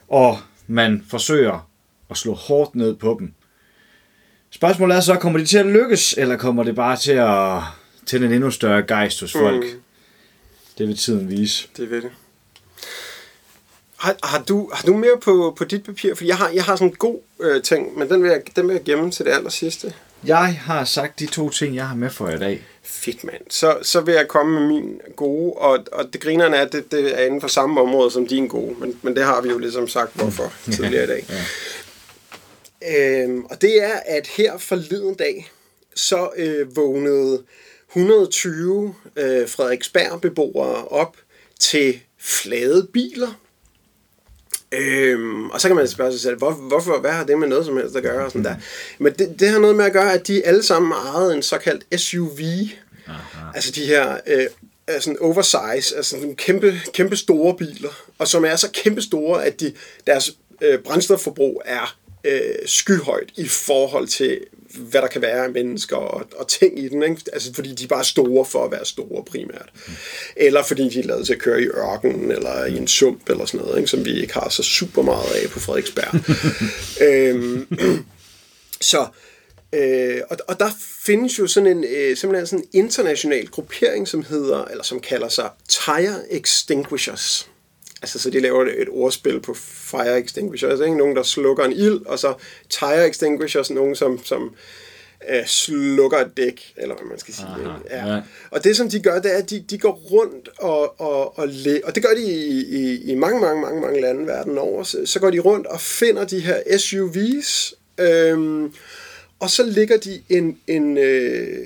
og 0.09 0.39
man 0.67 1.05
forsøger 1.09 1.69
at 2.11 2.17
slå 2.17 2.35
hårdt 2.35 2.75
ned 2.75 2.95
på 2.97 3.17
dem. 3.21 3.33
Spørgsmålet 4.51 4.97
er 4.97 5.01
så, 5.01 5.15
kommer 5.15 5.39
det 5.39 5.49
til 5.49 5.59
at 5.59 5.67
lykkes, 5.67 6.15
eller 6.19 6.37
kommer 6.37 6.63
det 6.63 6.75
bare 6.75 6.97
til 6.97 7.13
at 7.13 7.63
til 8.07 8.25
en 8.25 8.33
endnu 8.33 8.51
større 8.51 8.83
gejst 8.83 9.21
hos 9.21 9.33
folk? 9.33 9.65
Mm. 9.65 9.81
Det 10.79 10.89
vil 10.89 10.97
tiden 10.97 11.31
vise. 11.31 11.69
Det 11.77 11.91
ved 11.91 12.03
det. 12.03 12.11
Har, 13.99 14.17
har, 14.23 14.43
du, 14.49 14.71
har 14.73 14.87
du 14.87 14.97
mere 14.97 15.19
på, 15.21 15.55
på 15.59 15.65
dit 15.65 15.85
papir? 15.85 16.15
For 16.15 16.25
jeg 16.25 16.37
har, 16.37 16.49
jeg 16.49 16.65
har 16.65 16.77
sådan 16.77 16.89
en 16.89 16.95
god 16.95 17.19
øh, 17.41 17.63
ting, 17.63 17.99
men 17.99 18.09
den 18.09 18.23
vil, 18.23 18.31
jeg, 18.31 18.43
den 18.57 18.69
vil 18.69 18.75
jeg 18.75 18.83
gemme 18.83 19.11
til 19.11 19.25
det 19.25 19.33
aller 19.33 19.51
sidste. 19.51 19.95
Jeg 20.25 20.61
har 20.63 20.85
sagt 20.85 21.21
de 21.21 21.27
to 21.27 21.51
ting, 21.51 21.77
jeg 21.77 21.89
har 21.89 21.97
med 21.97 22.11
for 22.11 22.29
i 22.29 22.39
dag. 22.39 22.67
Fedt, 22.83 23.25
mand. 23.25 23.41
Så, 23.51 23.79
så 23.83 24.01
vil 24.01 24.15
jeg 24.15 24.29
komme 24.29 24.61
med 24.61 24.69
min 24.69 25.01
gode, 25.17 25.53
og, 25.53 25.79
og 25.93 26.13
det 26.13 26.21
grinerne 26.21 26.57
er, 26.57 26.63
at 26.63 26.73
det, 26.73 26.93
det 26.93 27.21
er 27.21 27.25
inden 27.25 27.41
for 27.41 27.49
samme 27.49 27.81
område 27.81 28.11
som 28.11 28.27
din 28.27 28.49
gode, 28.49 28.75
men, 28.81 28.99
men 29.03 29.17
det 29.17 29.25
har 29.25 29.41
vi 29.41 29.49
jo 29.49 29.59
ligesom 29.59 29.89
sagt, 29.89 30.15
hvorfor 30.15 30.53
tidligere 30.73 31.05
i 31.05 31.07
dag. 31.07 31.25
Øhm, 32.97 33.45
og 33.45 33.63
det 33.63 33.85
er, 33.85 33.97
at 34.07 34.27
her 34.27 34.59
forleden 34.59 35.15
dag, 35.15 35.51
så 35.95 36.31
øh, 36.37 36.77
vågnede 36.77 37.43
120 37.91 38.95
øh, 39.17 39.49
Frederiksberg-beboere 39.49 40.89
op 40.89 41.17
til 41.61 42.01
flade 42.19 42.89
biler. 42.93 43.41
Øhm, 44.73 45.51
og 45.51 45.61
så 45.61 45.69
kan 45.69 45.77
man 45.77 45.89
spørge 45.89 46.13
sig 46.13 46.21
selv, 46.21 46.39
hvor, 46.39 46.51
hvorfor, 46.53 47.01
hvad 47.01 47.11
har 47.11 47.25
det 47.25 47.39
med 47.39 47.49
noget 47.49 47.67
som 47.67 47.77
helst 47.77 47.97
at 47.97 48.03
gøre? 48.03 48.25
Og 48.25 48.31
sådan 48.31 48.45
der. 48.45 48.55
Men 48.99 49.13
det, 49.13 49.41
det 49.41 49.49
har 49.49 49.59
noget 49.59 49.77
med 49.77 49.85
at 49.85 49.93
gøre, 49.93 50.13
at 50.13 50.27
de 50.27 50.47
alle 50.47 50.63
sammen 50.63 50.93
ejede 50.93 51.35
en 51.35 51.43
såkaldt 51.43 52.01
SUV. 52.01 52.39
Aha. 53.07 53.47
Altså 53.55 53.73
de 53.73 53.87
her 53.87 54.19
øh, 54.27 54.47
sådan 55.01 55.19
oversize, 55.21 55.97
altså 55.97 56.17
nogle 56.17 56.37
kæmpe, 56.37 56.81
kæmpe 56.95 57.17
store 57.17 57.57
biler, 57.57 57.91
og 58.19 58.29
som 58.29 58.45
er 58.45 58.57
så 58.57 58.71
kæmpe 58.71 59.03
store, 59.03 59.45
at 59.45 59.61
de, 59.61 59.73
deres 60.07 60.33
øh, 60.61 60.79
brændstofforbrug 60.79 61.63
er 61.65 61.97
øh, 62.29 62.55
skyhøjt 62.67 63.31
i 63.37 63.49
forhold 63.49 64.09
til, 64.09 64.41
hvad 64.75 65.03
der 65.03 65.09
kan 65.09 65.23
være 65.23 65.45
af 65.45 65.51
mennesker 65.51 65.97
og, 65.97 66.27
og 66.37 66.49
ting 66.49 66.79
i 66.79 66.89
den. 66.89 67.03
Ikke? 67.03 67.23
Altså 67.33 67.55
fordi 67.55 67.75
de 67.75 67.85
er 67.85 67.89
bare 67.89 68.05
store 68.05 68.45
for 68.45 68.65
at 68.65 68.71
være 68.71 68.85
store 68.85 69.25
primært. 69.25 69.71
Mm. 69.87 69.93
Eller 70.37 70.63
fordi 70.63 70.89
de 70.89 71.01
er 71.01 71.05
lavet 71.05 71.27
til 71.27 71.35
at 71.35 71.41
køre 71.41 71.63
i 71.63 71.67
ørkenen 71.67 72.31
eller 72.31 72.65
i 72.65 72.77
en 72.77 72.89
sump 72.89 73.31
eller 73.31 73.45
sådan 73.45 73.67
noget, 73.67 73.79
ikke? 73.79 73.91
som 73.91 74.05
vi 74.05 74.21
ikke 74.21 74.35
har 74.35 74.49
så 74.49 74.63
super 74.63 75.03
meget 75.03 75.35
af 75.43 75.51
på 75.51 75.61
Frederiksberg. 75.61 76.15
øhm, 77.09 77.67
så 78.81 79.07
Øh, 79.73 80.21
og, 80.31 80.37
og 80.49 80.61
der 80.61 80.71
findes 81.05 81.39
jo 81.39 81.47
sådan 81.47 81.77
en 81.77 81.85
øh, 81.85 82.17
simpelthen 82.17 82.47
sådan 82.47 82.65
en 82.65 82.85
international 82.85 83.47
gruppering, 83.47 84.09
som 84.09 84.23
hedder, 84.23 84.65
eller 84.65 84.85
som 84.85 85.01
kalder 85.01 85.29
sig 85.29 85.51
Tire 85.69 86.33
Extinguishers. 86.33 87.49
Altså, 88.03 88.19
så 88.19 88.31
de 88.31 88.41
laver 88.41 88.63
et 88.63 88.89
ordspil 88.91 89.41
på 89.41 89.55
fire 89.55 90.21
extinguishers, 90.21 90.81
ikke? 90.81 90.97
Nogen, 90.97 91.17
der 91.17 91.23
slukker 91.23 91.65
en 91.65 91.73
ild, 91.73 92.07
og 92.07 92.19
så 92.19 92.35
tire 92.71 93.09
extinguishers, 93.09 93.71
nogen, 93.71 93.95
som, 93.95 94.25
som 94.25 94.55
øh, 95.31 95.47
slukker 95.47 96.19
et 96.19 96.37
dæk, 96.37 96.73
eller 96.77 96.95
hvad 96.95 97.07
man 97.07 97.19
skal 97.19 97.35
sige. 97.35 97.47
Aha, 97.47 97.71
ja. 97.91 98.15
ja. 98.15 98.21
Og 98.51 98.65
det, 98.65 98.77
som 98.77 98.91
de 98.91 99.01
gør, 99.01 99.19
det 99.19 99.35
er, 99.35 99.39
at 99.39 99.51
de, 99.51 99.65
de 99.71 99.79
går 99.79 99.93
rundt, 100.11 100.49
og, 100.59 101.01
og, 101.01 101.39
og, 101.39 101.49
le- 101.49 101.81
og 101.85 101.95
det 101.95 102.03
gør 102.03 102.15
de 102.15 102.23
i, 102.23 102.65
i, 102.65 103.11
i 103.13 103.15
mange, 103.15 103.41
mange, 103.41 103.63
mange, 103.63 103.81
mange 103.81 104.01
lande 104.01 104.27
verden 104.27 104.59
over. 104.59 104.83
Så, 104.83 105.07
så 105.07 105.21
går 105.21 105.31
de 105.31 105.39
rundt 105.39 105.67
og 105.67 105.81
finder 105.81 106.25
de 106.25 106.41
her 106.41 106.57
SUV's, 106.57 107.75
øhm, 108.05 108.73
og 109.41 109.51
så 109.51 109.63
ligger 109.63 109.97
de 109.97 110.23
en, 110.29 110.59
en 110.67 110.99
øh, 110.99 111.59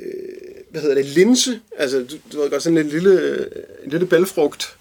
hvad 0.71 0.81
hedder 0.81 0.95
det, 0.97 1.05
linse, 1.07 1.61
altså 1.79 1.99
du, 1.99 2.17
du 2.33 2.41
ved 2.41 2.51
godt, 2.51 2.63
sådan 2.63 2.79
en 2.79 2.89
lille, 2.89 3.39
en 3.85 3.91
lille 3.91 4.07
bælfrugt, 4.07 4.77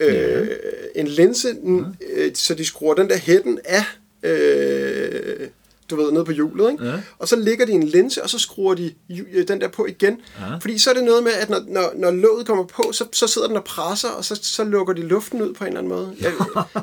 øh, 0.00 0.48
en 0.94 1.06
linse, 1.06 1.52
mm. 1.62 1.84
øh, 2.12 2.30
så 2.34 2.54
de 2.54 2.64
skruer 2.64 2.94
den 2.94 3.10
der 3.10 3.16
hætten 3.16 3.58
af, 3.64 3.84
øh, 4.22 5.48
du 5.90 5.96
ved, 5.96 6.12
ned 6.12 6.24
på 6.24 6.32
hjulet, 6.32 6.70
ikke? 6.72 6.84
Ja. 6.84 6.92
og 7.18 7.28
så 7.28 7.36
ligger 7.36 7.66
de 7.66 7.72
en 7.72 7.82
linse, 7.82 8.22
og 8.22 8.30
så 8.30 8.38
skruer 8.38 8.74
de 8.74 8.92
øh, 9.32 9.48
den 9.48 9.60
der 9.60 9.68
på 9.68 9.86
igen. 9.86 10.20
Ja. 10.40 10.56
Fordi 10.60 10.78
så 10.78 10.90
er 10.90 10.94
det 10.94 11.04
noget 11.04 11.22
med, 11.22 11.32
at 11.32 11.50
når, 11.50 11.60
når, 11.68 11.92
når 11.96 12.10
låget 12.10 12.46
kommer 12.46 12.64
på, 12.64 12.90
så, 12.92 13.04
så 13.12 13.26
sidder 13.26 13.48
den 13.48 13.56
og 13.56 13.64
presser, 13.64 14.08
og 14.08 14.24
så, 14.24 14.40
så 14.42 14.64
lukker 14.64 14.94
de 14.94 15.02
luften 15.02 15.42
ud 15.42 15.54
på 15.54 15.64
en 15.64 15.68
eller 15.68 15.80
anden 15.80 15.92
måde. 15.92 16.14
Jeg, 16.20 16.32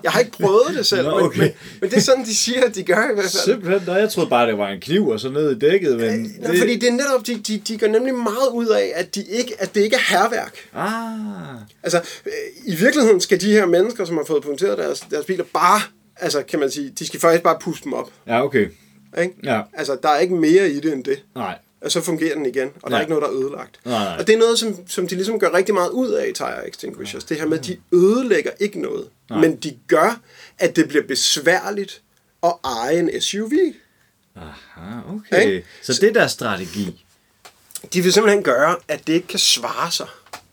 jeg 0.03 0.11
har 0.11 0.19
ikke 0.19 0.31
prøvet 0.41 0.77
det 0.77 0.85
selv, 0.85 1.03
Nå, 1.03 1.19
okay. 1.19 1.39
men, 1.39 1.47
men, 1.47 1.79
men 1.81 1.89
det 1.89 1.97
er 1.97 2.01
sådan, 2.01 2.25
de 2.25 2.35
siger, 2.35 2.65
at 2.65 2.75
de 2.75 2.83
gør 2.83 3.03
i 3.11 3.13
hvert 3.13 3.25
fald. 3.25 3.43
Simpelthen, 3.43 3.81
nej, 3.87 3.95
jeg 3.95 4.09
troede 4.11 4.29
bare, 4.29 4.47
det 4.47 4.57
var 4.57 4.69
en 4.69 4.81
kniv 4.81 5.07
og 5.07 5.19
så 5.19 5.29
ned 5.29 5.51
i 5.55 5.59
dækket, 5.59 5.97
men... 5.97 6.35
Nå, 6.39 6.47
fordi 6.57 6.75
det 6.75 6.89
er 6.89 6.93
netop, 6.93 7.27
de, 7.27 7.35
de, 7.35 7.57
de 7.67 7.77
går 7.77 7.87
nemlig 7.87 8.13
meget 8.15 8.49
ud 8.53 8.67
af, 8.67 8.91
at, 8.95 9.15
de 9.15 9.23
ikke, 9.29 9.53
at 9.59 9.75
det 9.75 9.81
ikke 9.81 9.95
er 9.95 10.17
herværk. 10.17 10.55
Ah, 10.73 11.61
Altså, 11.83 12.01
øh, 12.25 12.31
i 12.65 12.75
virkeligheden 12.75 13.21
skal 13.21 13.41
de 13.41 13.51
her 13.51 13.65
mennesker, 13.65 14.05
som 14.05 14.17
har 14.17 14.23
fået 14.23 14.43
punkteret 14.43 14.77
deres, 14.77 14.99
deres 14.99 15.25
biler, 15.25 15.43
bare, 15.53 15.81
altså 16.17 16.43
kan 16.43 16.59
man 16.59 16.71
sige, 16.71 16.89
de 16.99 17.07
skal 17.07 17.19
faktisk 17.19 17.43
bare 17.43 17.57
puste 17.61 17.83
dem 17.83 17.93
op. 17.93 18.09
ja, 18.27 18.43
okay. 18.43 18.67
Ikke? 19.21 19.36
Ja. 19.43 19.62
Altså, 19.73 19.97
der 20.04 20.10
er 20.10 20.19
ikke 20.19 20.36
mere 20.36 20.69
i 20.69 20.80
det 20.80 20.93
end 20.93 21.04
det. 21.04 21.23
Nej. 21.36 21.58
Og 21.82 21.91
så 21.91 22.01
fungerer 22.01 22.36
den 22.36 22.45
igen, 22.45 22.71
og 22.82 22.91
der 22.91 22.97
Ja. 22.97 23.01
er 23.01 23.01
ikke 23.06 23.10
noget, 23.10 23.21
der 23.21 23.30
er 23.38 23.43
ødelagt. 23.43 23.80
Nej, 23.86 24.04
nej. 24.04 24.15
Og 24.19 24.28
det 24.28 24.36
er 24.36 24.39
noget, 24.39 24.60
som, 24.60 24.88
som 24.88 25.08
de 25.08 25.15
ligesom 25.15 25.39
gør 25.39 25.54
rigtig 25.54 25.73
meget 25.73 25.89
ud 25.89 26.10
af 26.10 26.28
i 26.28 26.34
Tire 26.34 26.67
Extinguishers. 26.69 27.23
Det 27.23 27.38
her 27.38 27.45
med, 27.45 27.60
at 27.60 27.65
de 27.65 27.78
ødelægger 27.93 28.51
ikke 28.60 28.82
noget, 28.82 29.08
Nej. 29.30 29.39
men 29.39 29.56
de 29.56 29.78
gør, 29.88 30.19
at 30.60 30.75
det 30.75 30.88
bliver 30.88 31.04
besværligt 31.08 32.01
at 32.43 32.54
eje 32.63 32.99
en 32.99 33.21
SUV. 33.21 33.51
Aha, 34.36 34.99
okay. 35.15 35.45
Ikke? 35.45 35.65
Så 35.82 35.93
det 36.01 36.10
er 36.10 36.13
deres 36.13 36.32
strategi. 36.32 37.06
De 37.93 38.01
vil 38.01 38.13
simpelthen 38.13 38.43
gøre, 38.43 38.75
at 38.88 39.08
det 39.08 39.13
ikke 39.13 39.28
kan 39.28 39.39
svare 39.39 39.91
sig 39.91 40.08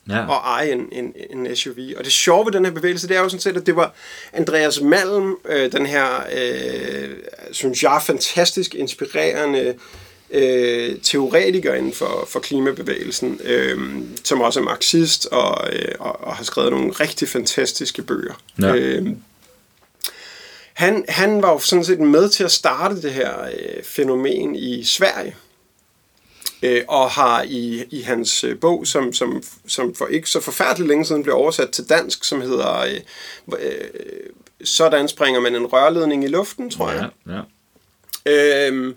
Ja. 0.08 0.22
at 0.22 0.40
eje 0.44 0.72
en, 0.72 0.88
en, 0.92 1.14
en 1.30 1.56
SUV. 1.56 1.78
Og 1.96 2.04
det 2.04 2.12
sjove 2.12 2.46
ved 2.46 2.52
den 2.52 2.64
her 2.64 2.72
bevægelse, 2.72 3.08
det 3.08 3.16
er 3.16 3.20
jo 3.20 3.28
sådan 3.28 3.40
set, 3.40 3.56
at 3.56 3.66
det 3.66 3.76
var 3.76 3.94
Andreas 4.32 4.80
Malm, 4.80 5.36
øh, 5.48 5.72
den 5.72 5.86
her, 5.86 6.06
øh, 6.36 7.10
synes 7.52 7.82
jeg, 7.82 8.00
fantastisk 8.04 8.74
inspirerende 8.74 9.74
øh, 10.30 10.96
teoretiker 11.02 11.74
inden 11.74 11.92
for, 11.92 12.28
for 12.28 12.40
klimabevægelsen, 12.40 13.40
øh, 13.44 13.78
som 14.24 14.40
også 14.40 14.60
er 14.60 14.64
marxist 14.64 15.26
og, 15.26 15.72
øh, 15.72 15.94
og, 15.98 16.20
og 16.20 16.36
har 16.36 16.44
skrevet 16.44 16.70
nogle 16.70 16.92
rigtig 16.92 17.28
fantastiske 17.28 18.02
bøger. 18.02 18.34
Ja. 18.60 18.74
Øh, 18.74 19.08
han, 20.72 21.04
han 21.08 21.42
var 21.42 21.52
jo 21.52 21.58
sådan 21.58 21.84
set 21.84 22.00
med 22.00 22.28
til 22.28 22.44
at 22.44 22.52
starte 22.52 23.02
det 23.02 23.12
her 23.12 23.42
øh, 23.42 23.84
fænomen 23.84 24.56
i 24.56 24.84
Sverige 24.84 25.34
øh, 26.62 26.82
og 26.88 27.10
har 27.10 27.42
i, 27.42 27.84
i 27.90 28.00
hans 28.00 28.44
øh, 28.44 28.58
bog, 28.60 28.86
som, 28.86 29.12
som, 29.12 29.42
som 29.66 29.94
for 29.94 30.06
ikke 30.06 30.30
så 30.30 30.40
forfærdeligt 30.40 30.88
længe 30.88 31.04
siden 31.04 31.22
blev 31.22 31.34
oversat 31.34 31.70
til 31.70 31.88
dansk, 31.88 32.24
som 32.24 32.40
hedder 32.40 32.80
øh, 32.80 33.00
øh, 33.60 33.88
Sådan 34.64 35.08
springer 35.08 35.40
man 35.40 35.54
en 35.54 35.66
rørledning 35.66 36.24
i 36.24 36.28
luften, 36.28 36.70
tror 36.70 36.90
jeg. 36.90 37.08
Ja, 37.26 37.32
ja. 37.32 37.42
Øhm, 38.66 38.94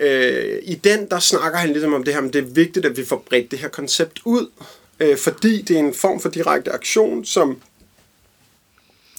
øh, 0.00 0.58
I 0.62 0.74
den, 0.74 1.10
der 1.10 1.18
snakker 1.18 1.58
han 1.58 1.70
ligesom 1.70 1.94
om 1.94 2.04
det 2.04 2.14
her, 2.14 2.20
men 2.20 2.32
det 2.32 2.38
er 2.38 2.54
vigtigt, 2.54 2.86
at 2.86 2.96
vi 2.96 3.04
får 3.04 3.24
bredt 3.28 3.50
det 3.50 3.58
her 3.58 3.68
koncept 3.68 4.20
ud, 4.24 4.50
øh, 5.00 5.16
fordi 5.16 5.62
det 5.62 5.76
er 5.76 5.80
en 5.80 5.94
form 5.94 6.20
for 6.20 6.28
direkte 6.28 6.72
aktion, 6.72 7.24
som 7.24 7.60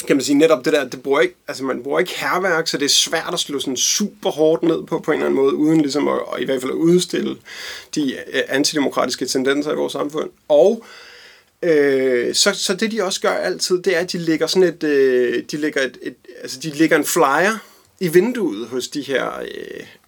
kan 0.07 0.15
man 0.15 0.23
sige, 0.23 0.37
netop 0.37 0.65
det 0.65 0.73
der, 0.73 0.89
det 0.89 1.03
bruger 1.03 1.19
ikke, 1.19 1.35
altså 1.47 1.63
man 1.63 1.83
bruger 1.83 1.99
ikke 1.99 2.19
herværk, 2.19 2.67
så 2.67 2.77
det 2.77 2.85
er 2.85 2.89
svært 2.89 3.33
at 3.33 3.39
slå 3.39 3.59
sådan 3.59 3.77
super 3.77 4.31
hårdt 4.31 4.63
ned 4.63 4.83
på, 4.83 4.99
på 4.99 5.11
en 5.11 5.15
eller 5.15 5.25
anden 5.25 5.41
måde, 5.41 5.55
uden 5.55 5.81
ligesom 5.81 6.07
at, 6.07 6.19
i 6.39 6.45
hvert 6.45 6.61
fald 6.61 6.71
at 6.71 6.75
udstille 6.75 7.37
de 7.95 8.13
øh, 8.13 8.41
antidemokratiske 8.47 9.25
tendenser 9.25 9.71
i 9.71 9.75
vores 9.75 9.93
samfund. 9.93 10.29
Og 10.47 10.83
øh, 11.63 12.35
så, 12.35 12.53
så 12.53 12.73
det 12.73 12.91
de 12.91 13.03
også 13.03 13.21
gør 13.21 13.29
altid, 13.29 13.81
det 13.81 13.95
er, 13.95 13.99
at 13.99 14.11
de 14.11 14.17
lægger 14.17 14.47
sådan 14.47 14.69
et, 14.69 14.83
øh, 14.83 15.43
de 15.51 15.57
lægger 15.57 15.81
et, 15.81 15.97
et, 16.01 16.15
altså 16.41 16.59
de 16.59 16.69
lægger 16.69 16.97
en 16.97 17.05
flyer 17.05 17.57
i 17.99 18.07
vinduet 18.07 18.67
hos 18.67 18.87
de 18.87 19.01
her 19.01 19.29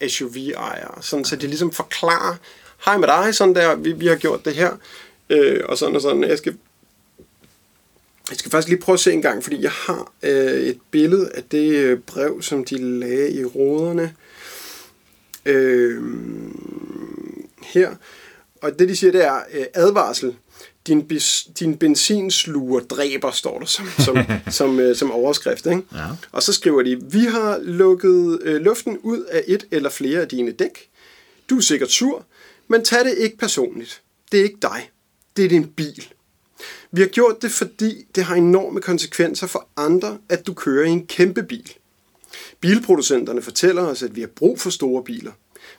øh, 0.01 0.09
SUV-ejere, 0.09 1.01
sådan, 1.01 1.25
så 1.25 1.35
de 1.35 1.47
ligesom 1.47 1.71
forklarer, 1.71 2.35
hej 2.85 2.97
med 2.97 3.07
dig, 3.07 3.35
sådan 3.35 3.55
der, 3.55 3.75
vi, 3.75 3.91
vi 3.91 4.07
har 4.07 4.15
gjort 4.15 4.45
det 4.45 4.53
her, 4.53 4.71
øh, 5.29 5.61
og 5.65 5.77
sådan 5.77 5.95
og 5.95 6.01
sådan, 6.01 6.23
jeg 6.23 6.37
skal 6.37 6.57
jeg 8.29 8.37
skal 8.37 8.51
faktisk 8.51 8.69
lige 8.69 8.81
prøve 8.81 8.93
at 8.93 8.99
se 8.99 9.13
en 9.13 9.21
gang, 9.21 9.43
fordi 9.43 9.61
jeg 9.61 9.71
har 9.71 10.13
øh, 10.23 10.61
et 10.61 10.79
billede 10.91 11.31
af 11.35 11.43
det 11.43 11.75
øh, 11.75 11.99
brev, 11.99 12.41
som 12.41 12.65
de 12.65 12.77
lagde 12.77 13.31
i 13.31 13.45
ruderne. 13.45 14.13
Øh, 15.45 16.03
her. 17.63 17.95
Og 18.61 18.79
det, 18.79 18.89
de 18.89 18.95
siger, 18.95 19.11
det 19.11 19.25
er 19.25 19.39
øh, 19.53 19.65
advarsel. 19.73 20.35
Din, 20.87 21.07
bis, 21.07 21.47
din 21.59 21.77
benzinsluger 21.77 22.79
dræber, 22.79 23.31
står 23.31 23.59
der 23.59 23.65
som, 23.65 23.85
som, 23.99 24.17
som, 24.57 24.79
øh, 24.79 24.95
som 24.95 25.11
overskrift. 25.11 25.65
Ikke? 25.65 25.81
Ja. 25.93 26.05
Og 26.31 26.43
så 26.43 26.53
skriver 26.53 26.83
de, 26.83 27.01
vi 27.11 27.19
har 27.19 27.59
lukket 27.61 28.39
øh, 28.41 28.61
luften 28.61 28.97
ud 28.97 29.23
af 29.23 29.43
et 29.47 29.67
eller 29.71 29.89
flere 29.89 30.21
af 30.21 30.27
dine 30.27 30.51
dæk. 30.51 30.89
Du 31.49 31.57
er 31.57 31.61
sikkert 31.61 31.91
sur, 31.91 32.25
men 32.67 32.83
tag 32.83 33.05
det 33.05 33.17
ikke 33.17 33.37
personligt. 33.37 34.01
Det 34.31 34.39
er 34.39 34.43
ikke 34.43 34.59
dig. 34.61 34.89
Det 35.37 35.45
er 35.45 35.49
din 35.49 35.67
bil. 35.67 36.07
Vi 36.95 37.01
har 37.01 37.07
gjort 37.07 37.41
det, 37.41 37.51
fordi 37.51 38.05
det 38.15 38.23
har 38.23 38.35
enorme 38.35 38.81
konsekvenser 38.81 39.47
for 39.47 39.67
andre, 39.77 40.17
at 40.29 40.47
du 40.47 40.53
kører 40.53 40.85
i 40.85 40.89
en 40.89 41.07
kæmpe 41.07 41.43
bil. 41.43 41.73
Bilproducenterne 42.59 43.41
fortæller 43.41 43.81
os, 43.81 44.03
at 44.03 44.15
vi 44.15 44.21
har 44.21 44.27
brug 44.27 44.59
for 44.59 44.69
store 44.69 45.03
biler. 45.03 45.31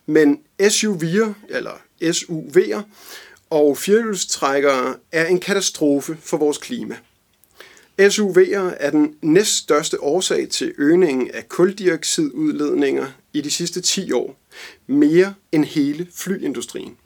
Men 0.06 0.40
SUV'er, 0.62 1.32
eller 1.48 1.80
SUV'er, 2.02 2.82
og 3.50 3.78
firehjulstrækkere 3.78 4.94
er 5.12 5.26
en 5.26 5.40
katastrofe 5.40 6.18
for 6.20 6.36
vores 6.36 6.58
klima. 6.58 6.96
SUV'er 8.00 8.74
er 8.80 8.90
den 8.90 9.14
næststørste 9.22 10.02
årsag 10.02 10.48
til 10.48 10.74
øgningen 10.78 11.30
af 11.30 11.48
kuldioxidudledninger 11.48 13.06
i 13.32 13.40
de 13.40 13.50
sidste 13.50 13.80
10 13.80 14.12
år. 14.12 14.38
Mere 14.86 15.34
end 15.52 15.64
hele 15.64 16.08
flyindustrien. 16.14 16.96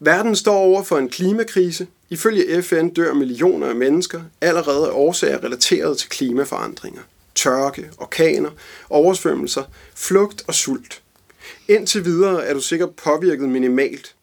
Verden 0.00 0.36
står 0.36 0.56
over 0.56 0.82
for 0.82 0.98
en 0.98 1.08
klimakrise. 1.08 1.86
Ifølge 2.10 2.62
FN 2.62 2.88
dør 2.88 3.14
millioner 3.14 3.66
af 3.66 3.74
mennesker 3.74 4.22
allerede 4.40 4.86
af 4.86 4.92
årsager 4.92 5.44
relateret 5.44 5.98
til 5.98 6.08
klimaforandringer. 6.08 7.00
Tørke, 7.34 7.90
orkaner, 7.98 8.50
oversvømmelser, 8.90 9.64
flugt 9.94 10.44
og 10.46 10.54
sult. 10.54 11.02
Indtil 11.68 12.04
videre 12.04 12.44
er 12.44 12.54
du 12.54 12.60
sikkert 12.60 12.94
påvirket 12.94 13.48
minimalt. 13.48 14.14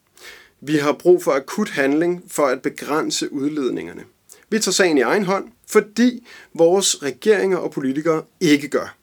Vi 0.61 0.75
har 0.77 0.91
brug 0.91 1.23
for 1.23 1.31
akut 1.31 1.69
handling 1.69 2.23
for 2.27 2.45
at 2.45 2.61
begrænse 2.61 3.33
udledningerne. 3.33 4.03
Vi 4.49 4.59
tager 4.59 4.73
sagen 4.73 4.97
i 4.97 5.01
egen 5.01 5.23
hånd, 5.23 5.47
fordi 5.67 6.27
vores 6.53 7.03
regeringer 7.03 7.57
og 7.57 7.71
politikere 7.71 8.23
ikke 8.39 8.67
gør. 8.67 8.95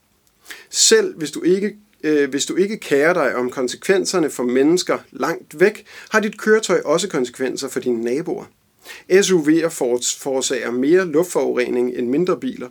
Selv 0.69 1.17
hvis 1.17 1.31
du 1.31 1.41
ikke 1.41 1.75
øh, 2.03 2.29
hvis 2.29 2.45
du 2.45 2.55
ikke 2.55 2.77
kærer 2.77 3.13
dig 3.13 3.35
om 3.35 3.49
konsekvenserne 3.49 4.29
for 4.29 4.43
mennesker 4.43 4.97
langt 5.11 5.59
væk, 5.59 5.85
har 6.09 6.19
dit 6.19 6.37
køretøj 6.37 6.81
også 6.85 7.09
konsekvenser 7.09 7.67
for 7.67 7.79
dine 7.79 8.01
naboer. 8.01 8.45
SUV'er 9.11 9.69
forårsager 10.19 10.71
mere 10.71 11.05
luftforurening 11.05 11.95
end 11.95 12.07
mindre 12.07 12.39
biler. 12.39 12.69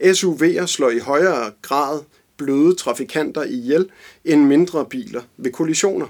SUV'er 0.00 0.66
slår 0.66 0.90
i 0.90 0.98
højere 0.98 1.52
grad 1.62 2.00
bløde 2.36 2.74
trafikanter 2.74 3.42
ihjel 3.42 3.90
end 4.24 4.44
mindre 4.44 4.86
biler 4.86 5.22
ved 5.36 5.52
kollisioner. 5.52 6.06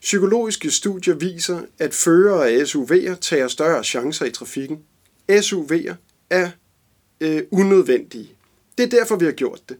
Psykologiske 0.00 0.70
studier 0.70 1.14
viser, 1.14 1.60
at 1.78 1.94
førere 1.94 2.50
af 2.50 2.64
SUV'er 2.64 3.14
tager 3.14 3.48
større 3.48 3.84
chancer 3.84 4.26
i 4.26 4.30
trafikken. 4.30 4.78
SUV'er 5.30 5.94
er 6.30 6.50
øh, 7.20 7.42
unødvendige. 7.50 8.30
Det 8.78 8.84
er 8.84 8.98
derfor, 8.98 9.16
vi 9.16 9.24
har 9.24 9.32
gjort 9.32 9.60
det. 9.68 9.76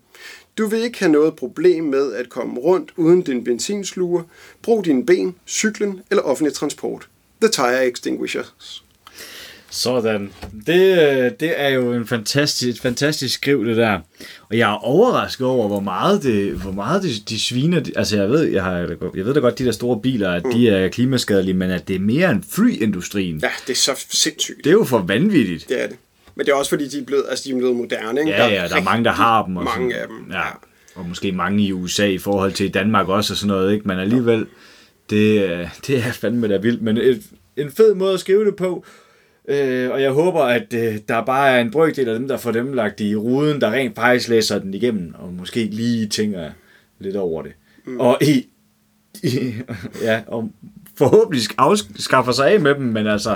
Du 0.58 0.66
vil 0.66 0.82
ikke 0.82 0.98
have 0.98 1.12
noget 1.12 1.36
problem 1.36 1.84
med 1.84 2.12
at 2.12 2.28
komme 2.28 2.60
rundt 2.60 2.92
uden 2.96 3.22
din 3.22 3.44
benzinsluger. 3.44 4.22
Brug 4.62 4.84
dine 4.84 5.06
ben, 5.06 5.34
cyklen 5.46 6.02
eller 6.10 6.22
offentlig 6.22 6.54
transport. 6.54 7.08
The 7.40 7.50
Tire 7.50 7.86
Extinguishers. 7.86 8.85
Sådan. 9.70 10.32
Det, 10.66 10.98
øh, 10.98 11.30
det 11.40 11.52
er 11.56 11.68
jo 11.68 11.92
en 11.92 12.06
fantastisk, 12.06 12.82
fantastisk 12.82 13.34
skriv, 13.34 13.64
det 13.64 13.76
der. 13.76 14.00
Og 14.50 14.58
jeg 14.58 14.70
er 14.70 14.84
overrasket 14.84 15.46
over, 15.46 15.68
hvor 15.68 15.80
meget 15.80 16.22
det, 16.22 16.52
hvor 16.52 16.72
meget 16.72 17.02
det, 17.02 17.28
de 17.28 17.40
sviner. 17.40 17.82
Altså, 17.96 18.16
jeg 18.16 18.30
ved, 18.30 18.42
jeg, 18.42 18.64
har, 18.64 18.78
jeg 19.16 19.24
ved 19.26 19.34
da 19.34 19.40
godt, 19.40 19.58
de 19.58 19.64
der 19.64 19.72
store 19.72 20.00
biler, 20.00 20.30
at 20.30 20.42
de 20.52 20.68
er 20.68 20.88
klimaskadelige, 20.88 21.54
men 21.54 21.70
at 21.70 21.88
det 21.88 21.96
er 21.96 22.00
mere 22.00 22.30
end 22.30 22.42
flyindustrien. 22.50 23.38
Ja, 23.42 23.50
det 23.66 23.72
er 23.72 23.76
så 23.76 24.06
sindssygt. 24.10 24.58
Det 24.64 24.66
er 24.66 24.74
jo 24.74 24.84
for 24.84 24.98
vanvittigt. 24.98 25.68
Det 25.68 25.82
er 25.82 25.86
det. 25.86 25.96
Men 26.34 26.46
det 26.46 26.52
er 26.52 26.56
også 26.56 26.68
fordi, 26.68 26.88
de 26.88 26.98
er 26.98 27.04
blevet, 27.04 27.24
altså, 27.30 27.44
de 27.48 27.54
er 27.54 27.58
blevet 27.58 27.76
moderne. 27.76 28.20
Ikke? 28.20 28.32
Ja, 28.32 28.46
ja, 28.46 28.68
der 28.68 28.76
er 28.76 28.82
mange, 28.82 29.04
der 29.04 29.12
har 29.12 29.44
dem. 29.46 29.56
Og 29.56 29.64
mange 29.64 29.92
sådan. 29.92 30.02
af 30.02 30.08
dem. 30.08 30.32
Ja. 30.32 30.42
Og 30.94 31.08
måske 31.08 31.32
mange 31.32 31.62
i 31.62 31.72
USA 31.72 32.06
i 32.06 32.18
forhold 32.18 32.52
til 32.52 32.74
Danmark 32.74 33.08
også 33.08 33.32
og 33.32 33.36
sådan 33.36 33.48
noget, 33.48 33.72
ikke? 33.72 33.88
Men 33.88 33.98
alligevel, 33.98 34.46
det, 35.10 35.42
øh, 35.42 35.68
det 35.86 35.98
er 35.98 36.12
fandme 36.12 36.48
da 36.48 36.56
vildt. 36.56 36.82
Men 36.82 36.96
et, 36.96 37.22
en 37.56 37.70
fed 37.72 37.94
måde 37.94 38.14
at 38.14 38.20
skrive 38.20 38.44
det 38.44 38.56
på. 38.56 38.84
Øh, 39.48 39.90
og 39.90 40.02
jeg 40.02 40.10
håber, 40.10 40.42
at 40.42 40.74
øh, 40.74 40.98
der 41.08 41.24
bare 41.24 41.50
er 41.50 41.60
en 41.60 41.70
brøkdel 41.70 42.08
af 42.08 42.18
dem, 42.18 42.28
der 42.28 42.36
får 42.36 42.50
dem 42.50 42.72
lagt 42.72 43.00
i 43.00 43.16
ruden, 43.16 43.60
der 43.60 43.70
rent 43.70 43.94
faktisk 43.94 44.28
læser 44.28 44.58
den 44.58 44.74
igennem, 44.74 45.14
og 45.18 45.32
måske 45.32 45.64
lige 45.64 46.06
tænker 46.06 46.50
lidt 46.98 47.16
over 47.16 47.42
det. 47.42 47.52
Mm. 47.84 48.00
Og 48.00 48.18
i, 48.22 48.46
i, 49.22 49.54
ja, 50.02 50.20
og 50.26 50.50
forhåbentlig 50.98 51.42
afskaffer 51.58 52.32
sig 52.32 52.50
af 52.50 52.60
med 52.60 52.74
dem, 52.74 52.84
men 52.84 53.06
altså, 53.06 53.30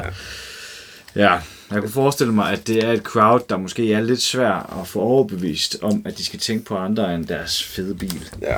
ja. 1.14 1.22
ja, 1.22 1.40
jeg 1.70 1.80
kunne 1.80 1.90
forestille 1.90 2.32
mig, 2.32 2.52
at 2.52 2.66
det 2.66 2.84
er 2.84 2.92
et 2.92 3.02
crowd, 3.02 3.40
der 3.48 3.56
måske 3.56 3.92
er 3.92 4.00
lidt 4.00 4.20
svært 4.20 4.66
at 4.80 4.88
få 4.88 5.00
overbevist 5.00 5.78
om, 5.82 6.02
at 6.06 6.18
de 6.18 6.24
skal 6.24 6.38
tænke 6.38 6.64
på 6.64 6.76
andre 6.76 7.14
end 7.14 7.26
deres 7.26 7.64
fede 7.64 7.94
bil. 7.94 8.28
Ja. 8.42 8.56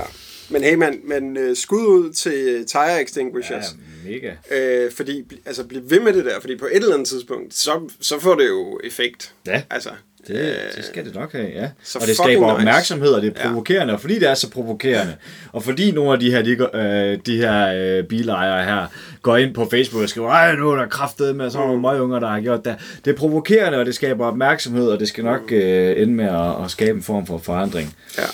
Men 0.50 0.62
hey, 0.62 0.74
man, 0.74 1.00
men 1.04 1.36
uh, 1.36 1.56
skud 1.56 1.86
ud 1.86 2.12
til 2.12 2.66
Tire 2.66 3.02
Extinguishers. 3.02 3.64
Ja, 3.64 3.91
mega. 4.04 4.30
Øh, 4.50 4.92
fordi, 4.92 5.24
altså, 5.46 5.64
bliv 5.64 5.80
ved 5.90 6.00
med 6.00 6.12
det 6.12 6.24
der, 6.24 6.40
fordi 6.40 6.56
på 6.56 6.66
et 6.66 6.76
eller 6.76 6.94
andet 6.94 7.08
tidspunkt, 7.08 7.54
så, 7.54 7.90
så 8.00 8.20
får 8.20 8.34
det 8.34 8.48
jo 8.48 8.80
effekt. 8.84 9.32
Ja. 9.46 9.62
Altså, 9.70 9.90
Det, 10.26 10.56
det 10.76 10.84
skal 10.84 11.04
det 11.04 11.14
nok 11.14 11.32
have, 11.32 11.48
ja. 11.48 11.70
så 11.82 11.98
og 11.98 12.06
det 12.06 12.16
skaber 12.16 12.46
nice. 12.46 12.54
opmærksomhed, 12.56 13.08
og 13.08 13.22
det 13.22 13.32
er 13.36 13.40
Ja. 13.42 13.48
provokerende, 13.48 13.94
og 13.94 14.00
fordi 14.00 14.18
det 14.18 14.28
er 14.28 14.34
så 14.34 14.50
provokerende, 14.50 15.16
og 15.52 15.62
fordi 15.62 15.90
nogle 15.90 16.12
af 16.12 16.20
de 16.20 16.30
her, 16.30 16.42
de, 16.42 16.50
øh, 16.74 17.18
de 17.26 17.36
her 17.36 17.74
øh, 17.98 18.04
bilejere 18.04 18.64
her 18.64 18.86
går 19.22 19.36
ind 19.36 19.54
på 19.54 19.68
Facebook 19.70 20.02
og 20.02 20.08
skriver, 20.08 20.28
ej, 20.30 20.54
nu 20.56 20.70
er 20.70 20.76
der 20.76 20.88
kraftet 20.88 21.36
med 21.36 21.50
sådan 21.50 21.66
nogle 21.66 21.82
møgunger, 21.82 22.18
der 22.18 22.28
har 22.28 22.40
gjort 22.40 22.64
det. 22.64 22.76
Det 23.04 23.10
er 23.12 23.16
provokerende, 23.16 23.78
og 23.78 23.86
det 23.86 23.94
skaber 23.94 24.26
opmærksomhed, 24.26 24.88
og 24.88 25.00
det 25.00 25.08
skal 25.08 25.24
nok 25.24 25.52
øh, 25.52 26.02
ende 26.02 26.14
med 26.14 26.24
at, 26.24 26.64
at 26.64 26.70
skabe 26.70 26.96
en 26.96 27.02
form 27.02 27.26
for 27.26 27.38
forandring. 27.38 27.96
ja, 28.18 28.24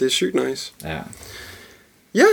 det 0.00 0.06
er 0.06 0.10
sygt 0.10 0.34
nice. 0.48 0.72
Ja. 0.84 0.98
Ja, 2.14 2.24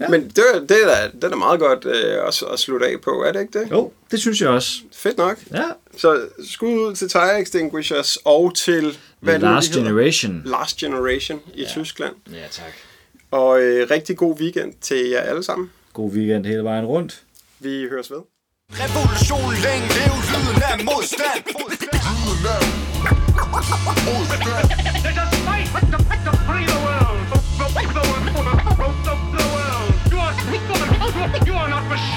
ja. 0.00 0.08
men 0.08 0.28
det, 0.28 0.38
er- 0.54 0.60
det, 0.60 0.82
er 0.82 0.86
da, 0.86 1.10
det 1.14 1.24
er 1.24 1.28
da 1.28 1.36
meget 1.36 1.60
godt 1.60 1.84
øh, 1.84 2.26
at, 2.28 2.42
at 2.52 2.58
slutte 2.58 2.86
af 2.86 3.00
på, 3.00 3.10
er 3.26 3.32
det 3.32 3.40
ikke 3.40 3.58
det? 3.60 3.70
Jo, 3.70 3.92
det 4.10 4.20
synes 4.20 4.40
jeg 4.40 4.48
også. 4.48 4.70
Fedt 4.94 5.18
nok. 5.18 5.38
Ja. 5.54 5.64
Så 5.96 6.20
skud 6.50 6.68
ud 6.68 6.94
til 6.96 7.08
Tire 7.08 7.40
Extinguishers 7.40 8.18
og 8.24 8.54
til... 8.56 8.98
Nu, 9.20 9.32
de 9.32 9.38
Last? 9.38 9.72
Generation. 9.72 10.42
Last 10.44 10.76
Generation 10.76 11.40
i 11.54 11.62
ja. 11.62 11.68
Tyskland. 11.68 12.14
Ja, 12.32 12.46
tak. 12.50 12.72
Og 13.30 13.60
øh, 13.62 13.90
rigtig 13.90 14.16
god 14.16 14.40
weekend 14.40 14.72
til 14.80 15.08
jer 15.08 15.20
alle 15.20 15.42
sammen. 15.42 15.70
God 15.92 16.10
weekend 16.12 16.46
hele 16.46 16.62
vejen 16.64 16.84
rundt. 16.86 17.22
Vi 17.60 17.86
høres 17.90 18.10
ved. 18.10 18.18
Revolution 18.72 19.52
længe 19.64 19.88
lev 19.88 20.14
lyden 20.32 20.62
af 20.62 20.84
modstand 20.84 21.42
There's 25.02 25.18
a 25.18 26.11
You 31.52 31.58
are 31.58 31.68
not 31.68 31.86
machine. 31.86 32.11